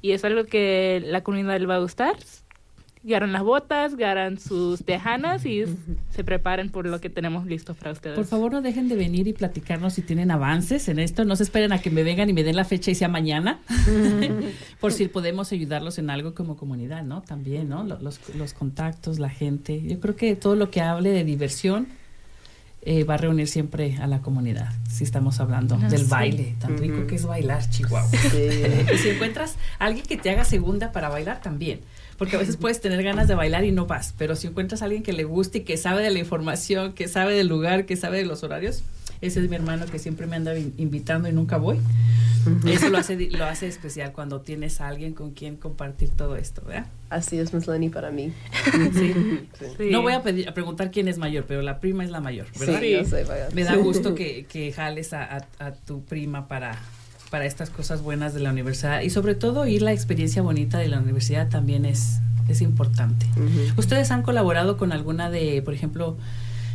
[0.00, 2.16] Y es algo que la comunidad le va a gustar
[3.06, 5.64] agarran las botas, agarran sus tejanas y
[6.10, 8.14] se preparan por lo que tenemos listo para ustedes.
[8.16, 11.24] Por favor, no dejen de venir y platicarnos si tienen avances en esto.
[11.24, 13.60] No se esperen a que me vengan y me den la fecha y sea mañana.
[14.80, 17.22] Por si podemos ayudarlos en algo como comunidad, ¿no?
[17.22, 17.84] También, ¿no?
[17.84, 19.82] Lo- Los, los contactos, la gente.
[19.82, 21.86] Yo creo que todo lo que hable de diversión
[22.84, 24.68] eh, va a reunir siempre a la comunidad.
[24.90, 26.06] Si estamos hablando Ah, del sí.
[26.10, 28.08] baile, tan rico que es bailar, Chihuahua.
[28.30, 28.48] Sí.
[28.94, 31.80] Y si encuentras a alguien que te haga segunda para bailar, también.
[32.18, 34.14] Porque a veces puedes tener ganas de bailar y no vas.
[34.18, 37.06] Pero si encuentras a alguien que le guste y que sabe de la información, que
[37.08, 38.82] sabe del lugar, que sabe de los horarios,
[39.20, 41.78] ese es mi hermano que siempre me anda in- invitando y nunca voy.
[42.66, 46.36] Eso lo hace, di- lo hace especial cuando tienes a alguien con quien compartir todo
[46.36, 46.86] esto, ¿verdad?
[47.10, 48.32] Así es Miss Lenny para mí.
[48.92, 49.12] Sí.
[49.58, 49.66] Sí.
[49.78, 49.88] Sí.
[49.90, 52.46] No voy a, pedir, a preguntar quién es mayor, pero la prima es la mayor,
[52.58, 52.80] ¿verdad?
[52.80, 53.48] Sí, yo vaya.
[53.54, 56.76] Me da gusto que, que jales a, a- a tu prima para,
[57.30, 60.88] para estas cosas buenas de la universidad y sobre todo ir la experiencia bonita de
[60.88, 62.18] la universidad también es,
[62.48, 63.26] es importante.
[63.76, 66.16] ¿Ustedes han colaborado con alguna de, por ejemplo,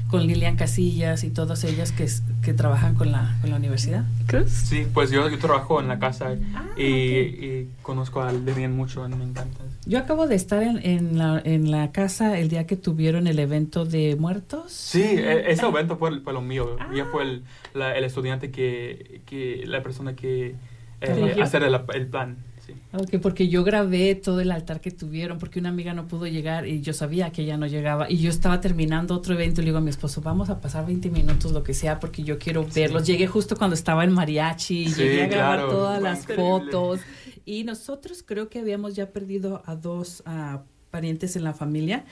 [0.09, 2.07] con Lilian Casillas y todas ellas que,
[2.41, 4.05] que trabajan con la, con la universidad?
[4.25, 4.49] Cruz.
[4.51, 9.07] Sí, pues yo, yo trabajo en la casa Ah, y, y conozco a Lilian mucho,
[9.09, 9.59] me encanta.
[9.85, 13.39] Yo acabo de estar en, en, la, en la casa el día que tuvieron el
[13.39, 14.71] evento de muertos.
[14.71, 16.75] Sí, e- ese evento fue, fue lo mío.
[16.79, 16.89] Ah.
[16.93, 17.43] Ella fue el,
[17.73, 20.55] la- el estudiante que, que, la persona que
[21.01, 22.37] eh, hacer el, el plan.
[22.67, 22.73] Sí.
[22.91, 26.67] Ok, porque yo grabé todo el altar que tuvieron, porque una amiga no pudo llegar
[26.67, 28.11] y yo sabía que ella no llegaba.
[28.11, 30.85] Y yo estaba terminando otro evento y le digo a mi esposo, vamos a pasar
[30.85, 33.07] 20 minutos, lo que sea, porque yo quiero verlos.
[33.07, 36.43] Llegué justo cuando estaba en mariachi, Sí, llegué a grabar claro, todas las increíble.
[36.45, 36.99] fotos.
[37.45, 42.03] Y nosotros creo que habíamos ya perdido a dos ah, parientes en la familia.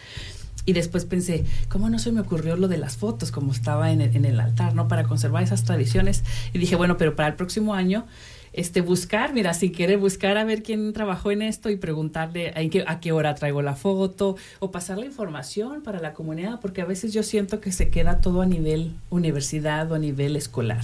[0.67, 4.01] Y después pensé, ¿cómo no se me ocurrió lo de las fotos como estaba en
[4.01, 4.87] el, en el altar, ¿no?
[4.87, 6.23] Para conservar esas tradiciones.
[6.53, 8.07] Y dije, bueno, pero para el próximo año,
[8.55, 12.69] este, buscar, mira, si quiere buscar a ver quién trabajó en esto y preguntarle a
[12.69, 16.81] qué, a qué hora traigo la foto o pasar la información para la comunidad, porque
[16.81, 20.81] a veces yo siento que se queda todo a nivel universidad o a nivel escolar.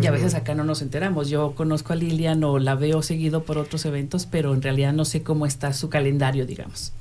[0.00, 1.30] Y a veces acá no nos enteramos.
[1.30, 5.06] Yo conozco a Lilian o la veo seguido por otros eventos, pero en realidad no
[5.06, 6.92] sé cómo está su calendario, digamos.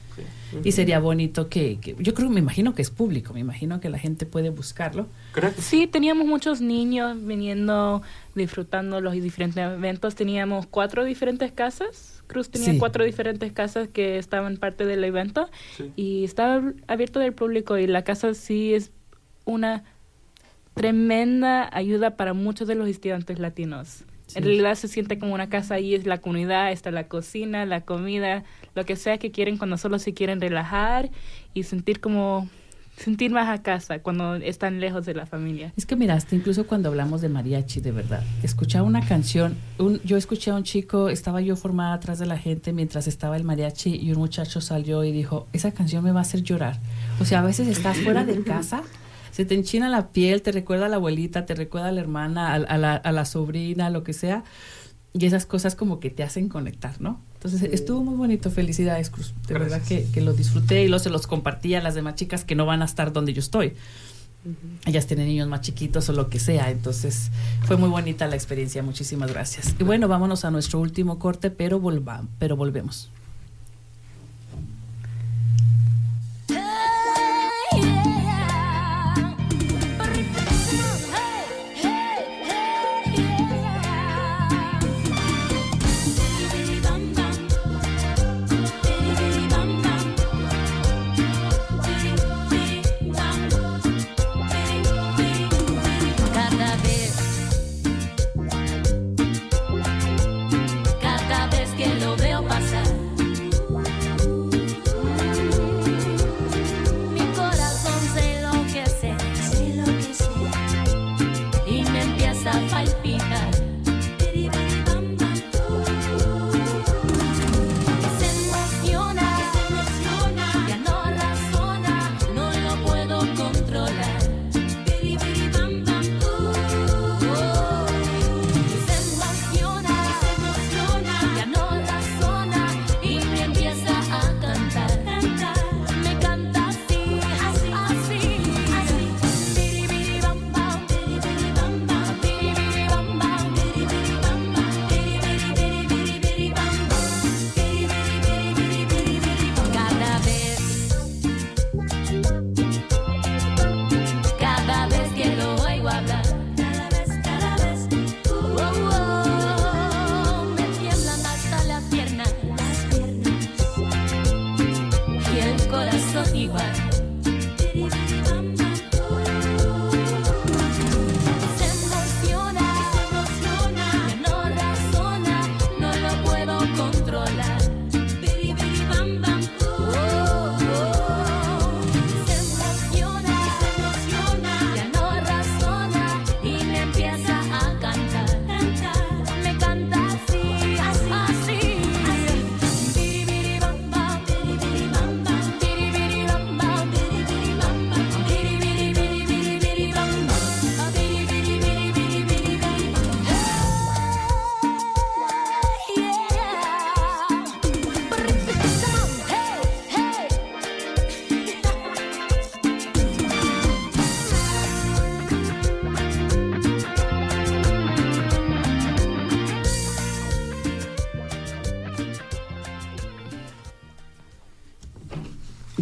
[0.63, 3.89] Y sería bonito que, que- yo creo, me imagino que es público, me imagino que
[3.89, 5.07] la gente puede buscarlo.
[5.57, 8.01] Sí, teníamos muchos niños viniendo,
[8.35, 10.15] disfrutando los diferentes eventos.
[10.15, 12.23] Teníamos cuatro diferentes casas.
[12.27, 12.77] Cruz tenía Sí.
[12.79, 15.91] cuatro diferentes casas que estaban parte del evento sí.
[15.95, 18.91] y estaba abierto del público y la casa sí es
[19.45, 19.83] una
[20.73, 24.03] tremenda ayuda para muchos de los estudiantes latinos.
[24.27, 24.37] Sí.
[24.37, 27.81] En realidad se siente como una casa ahí, es la comunidad, está la cocina, la
[27.81, 28.43] comida,
[28.75, 31.09] lo que sea que quieren cuando solo se quieren relajar
[31.53, 32.47] y sentir como
[32.97, 35.71] sentir más a casa cuando están lejos de la familia.
[35.77, 40.17] Es que miraste, incluso cuando hablamos de mariachi, de verdad, escuchaba una canción, un, yo
[40.17, 43.95] escuché a un chico, estaba yo formada atrás de la gente mientras estaba el mariachi
[43.95, 46.79] y un muchacho salió y dijo, esa canción me va a hacer llorar.
[47.19, 48.81] O sea, a veces estás fuera de casa,
[49.37, 52.53] se te enchina la piel, te recuerda a la abuelita, te recuerda a la hermana,
[52.53, 54.43] a, a la, a la sobrina, lo que sea,
[55.13, 57.21] y esas cosas como que te hacen conectar, ¿no?
[57.35, 61.11] Entonces estuvo muy bonito, felicidades Cruz, de verdad que, que lo disfruté y lo se
[61.11, 63.73] los compartí a las demás chicas que no van a estar donde yo estoy.
[64.87, 67.29] Ellas tienen niños más chiquitos o lo que sea, entonces
[67.61, 69.75] fue muy bonita la experiencia, muchísimas gracias.
[69.77, 73.11] Y bueno, vámonos a nuestro último corte, pero, volva, pero volvemos.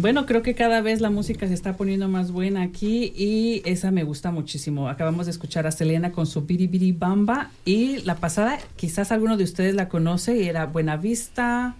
[0.06, 3.90] Bueno, creo que cada vez la música se está poniendo más buena aquí y esa
[3.90, 4.88] me gusta muchísimo.
[4.88, 9.42] Acabamos de escuchar a Selena con su Biri Bamba y la pasada, quizás alguno de
[9.42, 11.74] ustedes la conoce, y era Buena Vista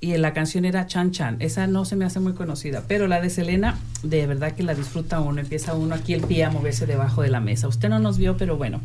[0.00, 1.36] y la canción era Chan Chan.
[1.40, 4.74] Esa no se me hace muy conocida, pero la de Selena, de verdad que la
[4.74, 5.42] disfruta uno.
[5.42, 7.68] Empieza uno aquí el pie a moverse debajo de la mesa.
[7.68, 8.80] Usted no nos vio, pero bueno.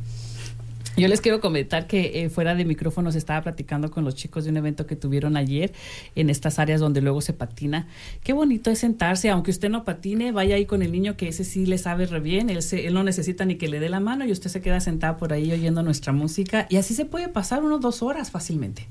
[0.98, 4.50] Yo les quiero comentar que eh, fuera de micrófonos estaba platicando con los chicos de
[4.52, 5.72] un evento que tuvieron ayer
[6.16, 7.88] en estas áreas donde luego se patina.
[8.24, 11.44] Qué bonito es sentarse, aunque usted no patine, vaya ahí con el niño que ese
[11.46, 14.00] sí le sabe re bien, él, se- él no necesita ni que le dé la
[14.02, 17.30] mano y usted se queda sentada por ahí oyendo nuestra música y así se puede
[17.30, 18.86] pasar unos dos horas fácilmente.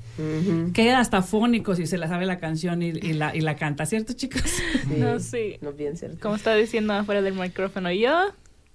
[0.72, 3.84] Queda hasta fónico si se la sabe la canción y, y la, y la canta,
[3.86, 4.42] ¿cierto chicos?
[4.96, 5.56] No, sí.
[5.60, 6.18] No bien cierto.
[6.20, 8.10] Como estaba diciendo afuera del micrófono, yo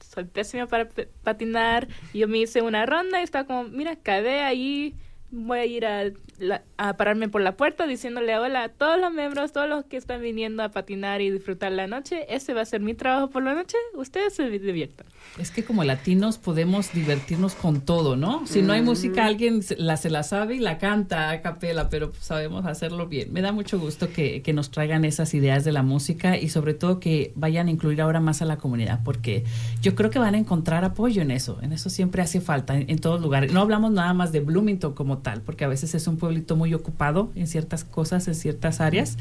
[0.05, 0.87] soy pésima para
[1.23, 1.87] patinar.
[2.13, 4.95] Yo me hice una ronda y estaba como, mira, quedé ahí.
[5.37, 6.03] Voy a ir a,
[6.39, 9.97] la- a pararme por la puerta diciéndole hola a todos los miembros, todos los que
[9.97, 12.25] están viniendo a patinar y disfrutar la noche.
[12.33, 13.75] Ese va a ser mi trabajo por la noche.
[13.95, 15.05] Ustedes se diviertan.
[15.37, 18.47] Es que como latinos podemos divertirnos con todo, ¿no?
[18.47, 21.89] Si no hay música, alguien se la, se la sabe y la canta a capela,
[21.89, 23.33] pero sabemos hacerlo bien.
[23.33, 26.73] Me da mucho gusto que, que nos traigan esas ideas de la música y sobre
[26.75, 29.43] todo que vayan a incluir ahora más a la comunidad, porque
[29.81, 31.57] yo creo que van a encontrar apoyo en eso.
[31.61, 33.51] En eso siempre hace falta, en, en todos lugares.
[33.51, 36.73] No hablamos nada más de Bloomington como tal, porque a veces es un pueblito muy
[36.75, 39.17] ocupado en ciertas cosas, en ciertas áreas.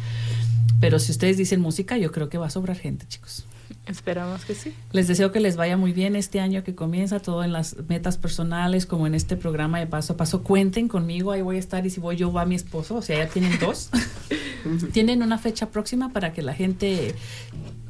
[0.80, 3.46] Pero si ustedes dicen música, yo creo que va a sobrar gente, chicos.
[3.86, 4.74] Esperamos que sí.
[4.92, 8.18] Les deseo que les vaya muy bien este año que comienza, todo en las metas
[8.18, 10.42] personales, como en este programa de paso a paso.
[10.42, 13.16] Cuenten conmigo, ahí voy a estar y si voy yo va mi esposo, o sea,
[13.24, 13.90] ya tienen dos.
[14.92, 17.14] tienen una fecha próxima para que la gente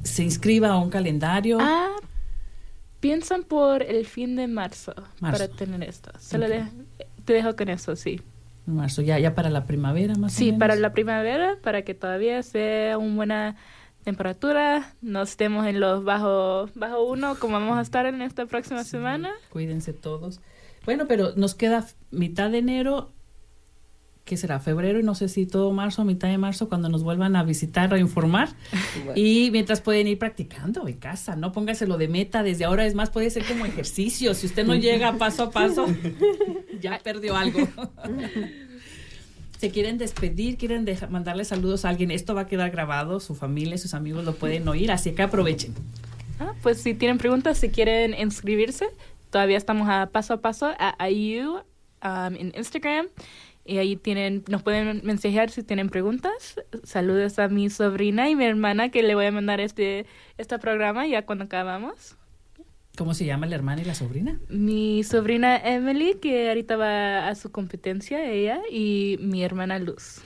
[0.05, 1.59] se inscriba a un calendario.
[1.61, 1.97] Ah,
[3.01, 5.39] piensan por el fin de marzo, Marzo.
[5.45, 6.11] para tener esto.
[6.21, 6.65] Solo de-
[7.25, 8.21] te dejo con eso, sí.
[8.67, 10.59] Marzo, ya, ya para la primavera más o Sí, menos.
[10.61, 13.57] para la primavera, para que todavía sea una buena
[14.05, 18.85] temperatura, no estemos en los bajo, bajo uno como vamos a estar en esta próxima
[18.85, 19.31] semana.
[19.51, 20.41] Cuídense todos.
[20.85, 23.13] Bueno, pero nos queda mitad de enero,
[24.25, 27.37] que será febrero y no sé si todo marzo, mitad de marzo, cuando nos vuelvan
[27.37, 28.49] a visitar o informar.
[29.05, 29.13] Bueno.
[29.17, 33.11] Y mientras pueden ir practicando en casa, no póngaselo de meta desde ahora, es más,
[33.11, 34.33] puede ser como ejercicio.
[34.35, 35.87] Si usted no llega paso a paso,
[36.81, 37.59] ya perdió algo.
[39.59, 43.35] Se quieren despedir, quieren deja- mandarle saludos a alguien, esto va a quedar grabado, su
[43.35, 45.75] familia, sus amigos lo pueden oír, así que aprovechen.
[46.41, 48.87] Ah, pues si tienen preguntas, si quieren inscribirse,
[49.31, 51.55] todavía estamos a paso a paso a IU
[52.03, 53.07] um, en Instagram.
[53.65, 56.61] Y ahí tienen, nos pueden mensajear si tienen preguntas.
[56.83, 60.07] Saludos a mi sobrina y mi hermana que le voy a mandar este,
[60.37, 62.17] este programa ya cuando acabamos.
[62.97, 64.39] ¿Cómo se llama la hermana y la sobrina?
[64.49, 70.21] Mi sobrina Emily, que ahorita va a su competencia, ella, y mi hermana Luz.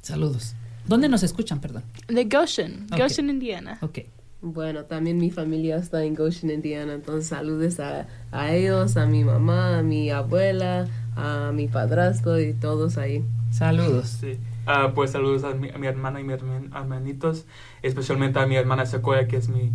[0.00, 0.54] Saludos.
[0.86, 1.82] ¿Dónde nos escuchan, perdón?
[2.08, 2.98] De Goshen, Ok.
[3.00, 3.78] Goshen, Indiana.
[3.82, 3.98] Ok.
[4.40, 9.24] Bueno, también mi familia está en Goshen, Indiana, entonces saludos a, a ellos, a mi
[9.24, 13.24] mamá, a mi abuela, a mi padrastro y todos ahí.
[13.50, 14.18] Saludos.
[14.20, 14.38] Sí.
[14.66, 17.46] Ah, pues saludos a mi, a mi hermana y mis herman- hermanitos,
[17.82, 19.72] especialmente a mi hermana Sequoia, que es mi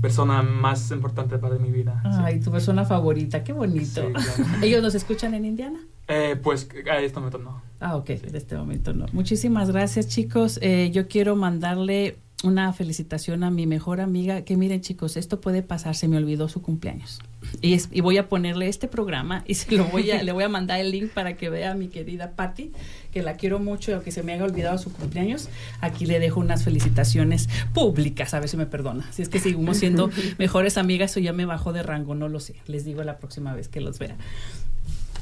[0.00, 2.00] persona más importante para mi vida.
[2.04, 2.18] Sí.
[2.24, 4.02] Ay, tu persona favorita, qué bonito.
[4.02, 4.50] Sí, claro.
[4.62, 5.78] ¿Ellos nos escuchan en Indiana?
[6.08, 7.62] Eh, pues a este momento no.
[7.80, 9.06] Ah, ok, de este momento no.
[9.12, 10.58] Muchísimas gracias, chicos.
[10.60, 15.62] Eh, yo quiero mandarle una felicitación a mi mejor amiga, que miren, chicos, esto puede
[15.62, 17.20] pasar, se me olvidó su cumpleaños.
[17.60, 20.44] Y, es- y voy a ponerle este programa y se lo voy a, le voy
[20.44, 22.70] a mandar el link para que vea a mi querida Patty,
[23.12, 25.48] que la quiero mucho y aunque se me haya olvidado su cumpleaños,
[25.80, 29.10] aquí le dejo unas felicitaciones públicas, a ver si me perdona.
[29.12, 32.38] Si es que seguimos siendo mejores amigas o ya me bajo de rango, no lo
[32.40, 32.54] sé.
[32.66, 34.16] Les digo la próxima vez que los vea.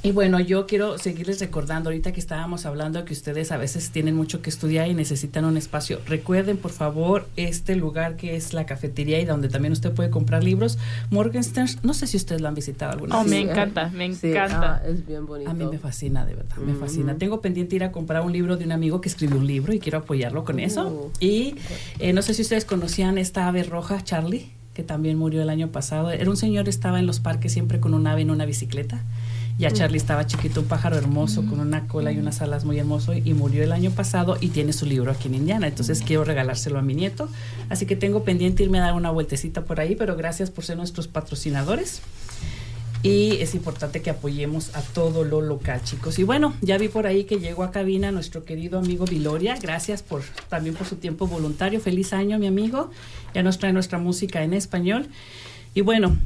[0.03, 4.15] Y bueno, yo quiero seguirles recordando ahorita que estábamos hablando que ustedes a veces tienen
[4.17, 6.01] mucho que estudiar y necesitan un espacio.
[6.07, 10.43] Recuerden, por favor, este lugar que es la cafetería y donde también usted puede comprar
[10.43, 10.79] libros.
[11.11, 13.31] Morgenstern, no sé si ustedes lo han visitado alguna Oh, vez.
[13.31, 14.81] me Sí, encanta, me Sí, encanta.
[14.83, 15.51] ah, es bien bonito.
[15.51, 17.17] A mí me fascina, de verdad, me fascina.
[17.19, 19.81] Tengo pendiente ir a comprar un libro de un amigo que escribió un libro y
[19.81, 20.89] quiero apoyarlo con eso.
[20.89, 21.13] Uh.
[21.23, 21.57] Y
[21.99, 25.69] eh, no sé si ustedes conocían esta ave roja, Charlie, que también murió el año
[25.73, 26.11] pasado.
[26.11, 29.05] Era un señor, estaba en los parques siempre con un ave en una bicicleta.
[29.61, 33.13] Ya Charlie estaba chiquito, un pájaro hermoso, con una cola y unas alas muy hermoso,
[33.13, 35.69] y murió el año pasado y tiene su libro aquí en Indiana.
[35.69, 37.29] Entonces quiero regalárselo a mi nieto.
[37.69, 40.79] Así que tengo pendiente irme a dar una vueltecita por ahí, pero gracias por ser
[40.79, 42.01] nuestros patrocinadores.
[43.03, 46.19] Y es importante que apoyemos a todo lo local, chicos.
[46.19, 49.59] Y bueno, ya vi por ahí que llegó a cabina nuestro querido amigo Viloria.
[49.61, 51.81] Gracias por también por su tiempo voluntario.
[51.81, 52.91] Feliz año, mi amigo.
[53.35, 55.07] Ya nos trae nuestra música en español.
[55.75, 56.17] Y bueno,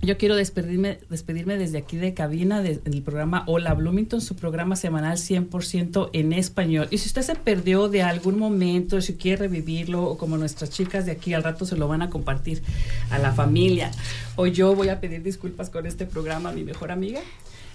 [0.00, 4.76] yo quiero despedirme, despedirme desde aquí de cabina de- del programa Hola Bloomington, su programa
[4.76, 6.86] semanal 100% en español.
[6.90, 11.04] Y si usted se perdió de algún momento, si quiere revivirlo, o como nuestras chicas
[11.04, 12.62] de aquí al rato se lo van a compartir
[13.10, 13.90] a la familia,
[14.36, 17.20] o yo voy a pedir disculpas con este programa a mi mejor amiga,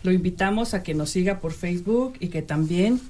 [0.04, 3.02] lo invitamos a que nos siga por Facebook y que también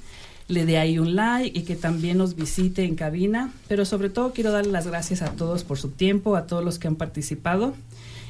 [0.48, 3.52] le dé ahí un like y que también nos visite en cabina.
[3.68, 6.80] Pero sobre todo quiero darle las gracias a todos por su tiempo, a todos los
[6.80, 7.74] que han participado.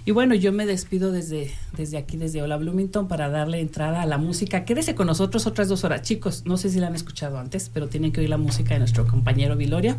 [0.06, 4.06] Y bueno, yo me despido desde, desde aquí, desde Hola Bloomington, para darle entrada a
[4.06, 4.66] la música.
[4.66, 6.02] Quédese con nosotros otras dos horas.
[6.02, 8.80] Chicos, no sé si la han escuchado antes, pero tienen que oír la música de
[8.80, 9.98] nuestro compañero Viloria.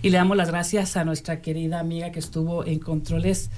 [0.00, 3.50] Y le damos las gracias a nuestra querida amiga que estuvo en controles.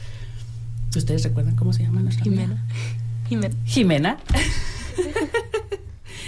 [0.96, 2.64] ¿Ustedes recuerdan cómo se llama nuestra amiga?
[3.28, 3.54] Jimena.
[3.64, 4.18] Jimena.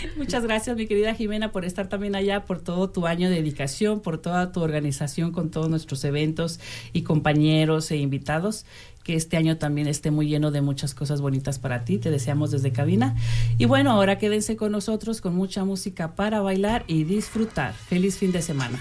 [0.17, 4.01] Muchas gracias, mi querida Jimena, por estar también allá, por todo tu año de dedicación,
[4.01, 6.61] por toda tu organización con todos nuestros eventos
[6.93, 8.67] y compañeros e invitados.
[9.03, 11.99] Que este año también esté muy lleno de muchas cosas bonitas para ti.
[11.99, 13.15] Te deseamos desde cabina.
[13.57, 17.73] Y bueno, ahora quédense con nosotros con mucha música para bailar y disfrutar.
[17.73, 18.81] Feliz fin de semana.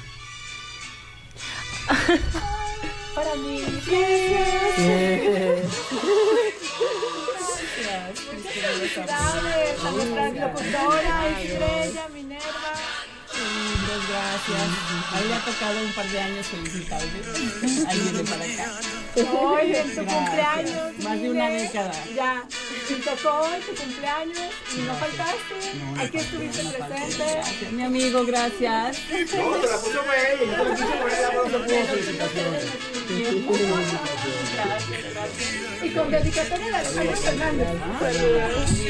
[3.14, 3.60] Para mí.
[8.66, 13.05] Felicidades a nuestra locutora, Estrella, Minerva.
[13.96, 15.14] Muchas gracias.
[15.14, 17.08] A él le ha tocado un par de años felicitarme.
[17.88, 18.80] Ahí viene para acá.
[19.16, 20.14] Hoy en tu Gracias.
[20.14, 21.00] cumpleaños.
[21.04, 21.92] Más de una década.
[22.14, 22.44] Ya.
[22.88, 25.78] Te tocó hoy tu cumpleaños y no faltaste.
[25.80, 27.24] No, Aquí estuviste no presente.
[27.24, 28.98] Gracias, Mi amigo, gracias.
[29.10, 30.04] No, te la puso
[30.76, 32.66] te la puedo felicitaciones.
[35.84, 37.68] Y con dedicatoria de Alejandro Fernández.
[38.02, 38.88] Mi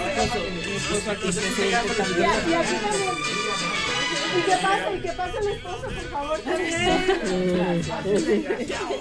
[0.00, 2.30] esposo, mi esposo aquí presente también.
[2.48, 3.47] Y aquí también.
[4.36, 7.02] Y que pase, y que pase el esposo, por favor, también.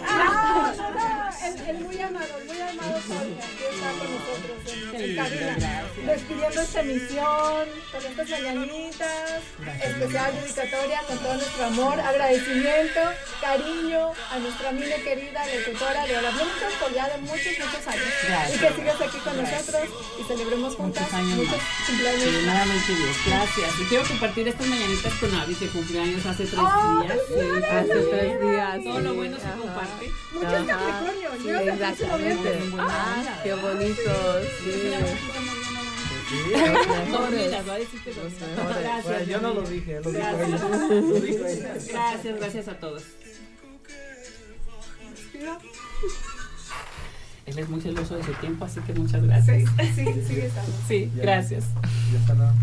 [0.07, 4.57] Ah, no, no, el, el muy amado, el muy amado Jorge, aquí está con nosotros
[4.93, 9.41] en, en cabina, despidiendo esta emisión, con estas mañanitas,
[9.84, 12.99] especial dedicatoria con todo nuestro amor, agradecimiento,
[13.41, 18.03] cariño a nuestra amiga querida locutora de Hola Bloomington por ya de muchos, muchos años.
[18.28, 18.55] Gracias.
[18.55, 19.84] Y que sigas aquí con nosotros
[20.19, 21.88] y celebremos juntas Muchos años muchos más.
[21.88, 22.23] cumpleaños
[22.88, 23.80] Sí, Dios, gracias.
[23.82, 27.18] Y quiero compartir estas mañanitas con Avi, que cumpleaños hace tres ¡Ah, días.
[27.28, 27.72] felicidades!
[27.91, 28.84] Hace tres días.
[28.84, 30.11] Todo lo bueno se comparte.
[30.34, 30.68] Muchos.
[30.68, 32.59] Capricornio, Sí, exactamente.
[32.80, 34.11] Ah, Qué bonito,
[34.63, 34.91] sí.
[39.28, 40.49] Yo no lo dije, lo dijo Gracias.
[40.49, 40.68] ella.
[41.01, 41.74] Lo dijo ella.
[41.91, 43.03] Gracias, gracias a todos.
[47.45, 49.70] Él es muy celoso de su tiempo, así que muchas gracias.
[49.95, 50.72] Sí, sí, estamos.
[50.88, 51.22] Sí, Ya.
[51.24, 51.65] gracias.
[52.11, 52.53] Ya está nada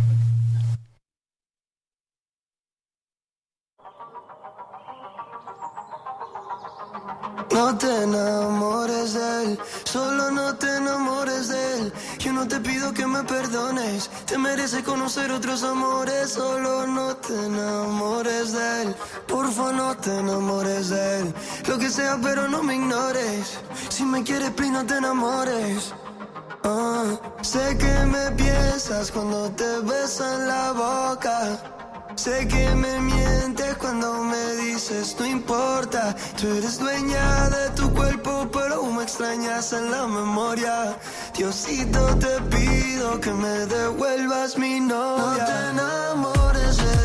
[7.54, 11.92] No te enamores de él, solo no te enamores de él.
[12.18, 17.32] Yo no te pido que me perdones, te mereces conocer otros amores, solo no te
[17.46, 18.96] enamores de él.
[19.28, 21.34] Porfa, no te enamores de él.
[21.68, 23.56] Lo que sea, pero no me ignores.
[23.88, 25.94] Si me quieres, please, no te enamores.
[26.64, 27.04] Ah,
[27.42, 31.83] sé que me piensas cuando te beso en la boca.
[32.16, 36.14] Sé que me mientes cuando me dices no importa.
[36.40, 40.96] Tú eres dueña de tu cuerpo, pero me extrañas en la memoria.
[41.36, 45.38] Diosito, te pido que me devuelvas mi novia.
[45.38, 47.03] No te enamores de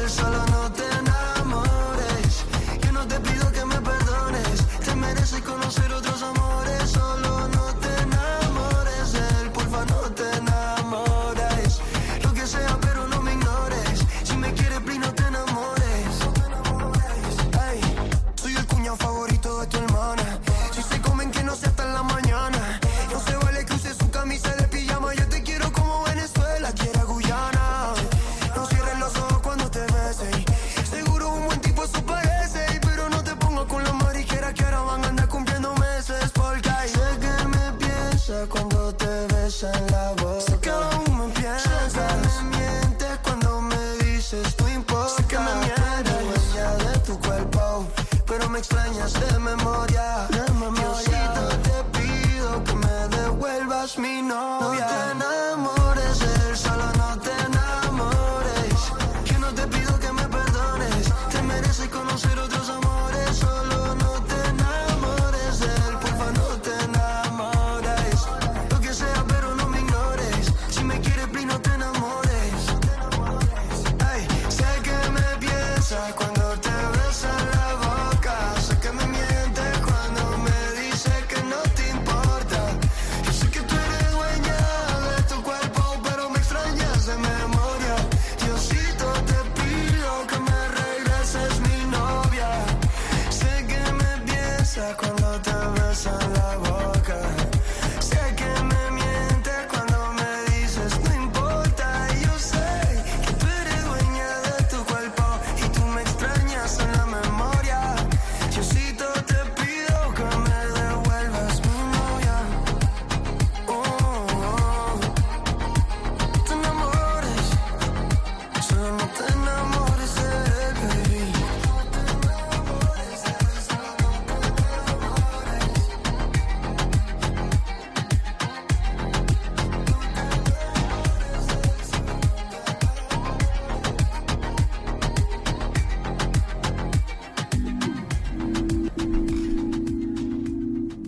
[48.59, 49.13] extrañas.
[49.13, 50.38] De memoria.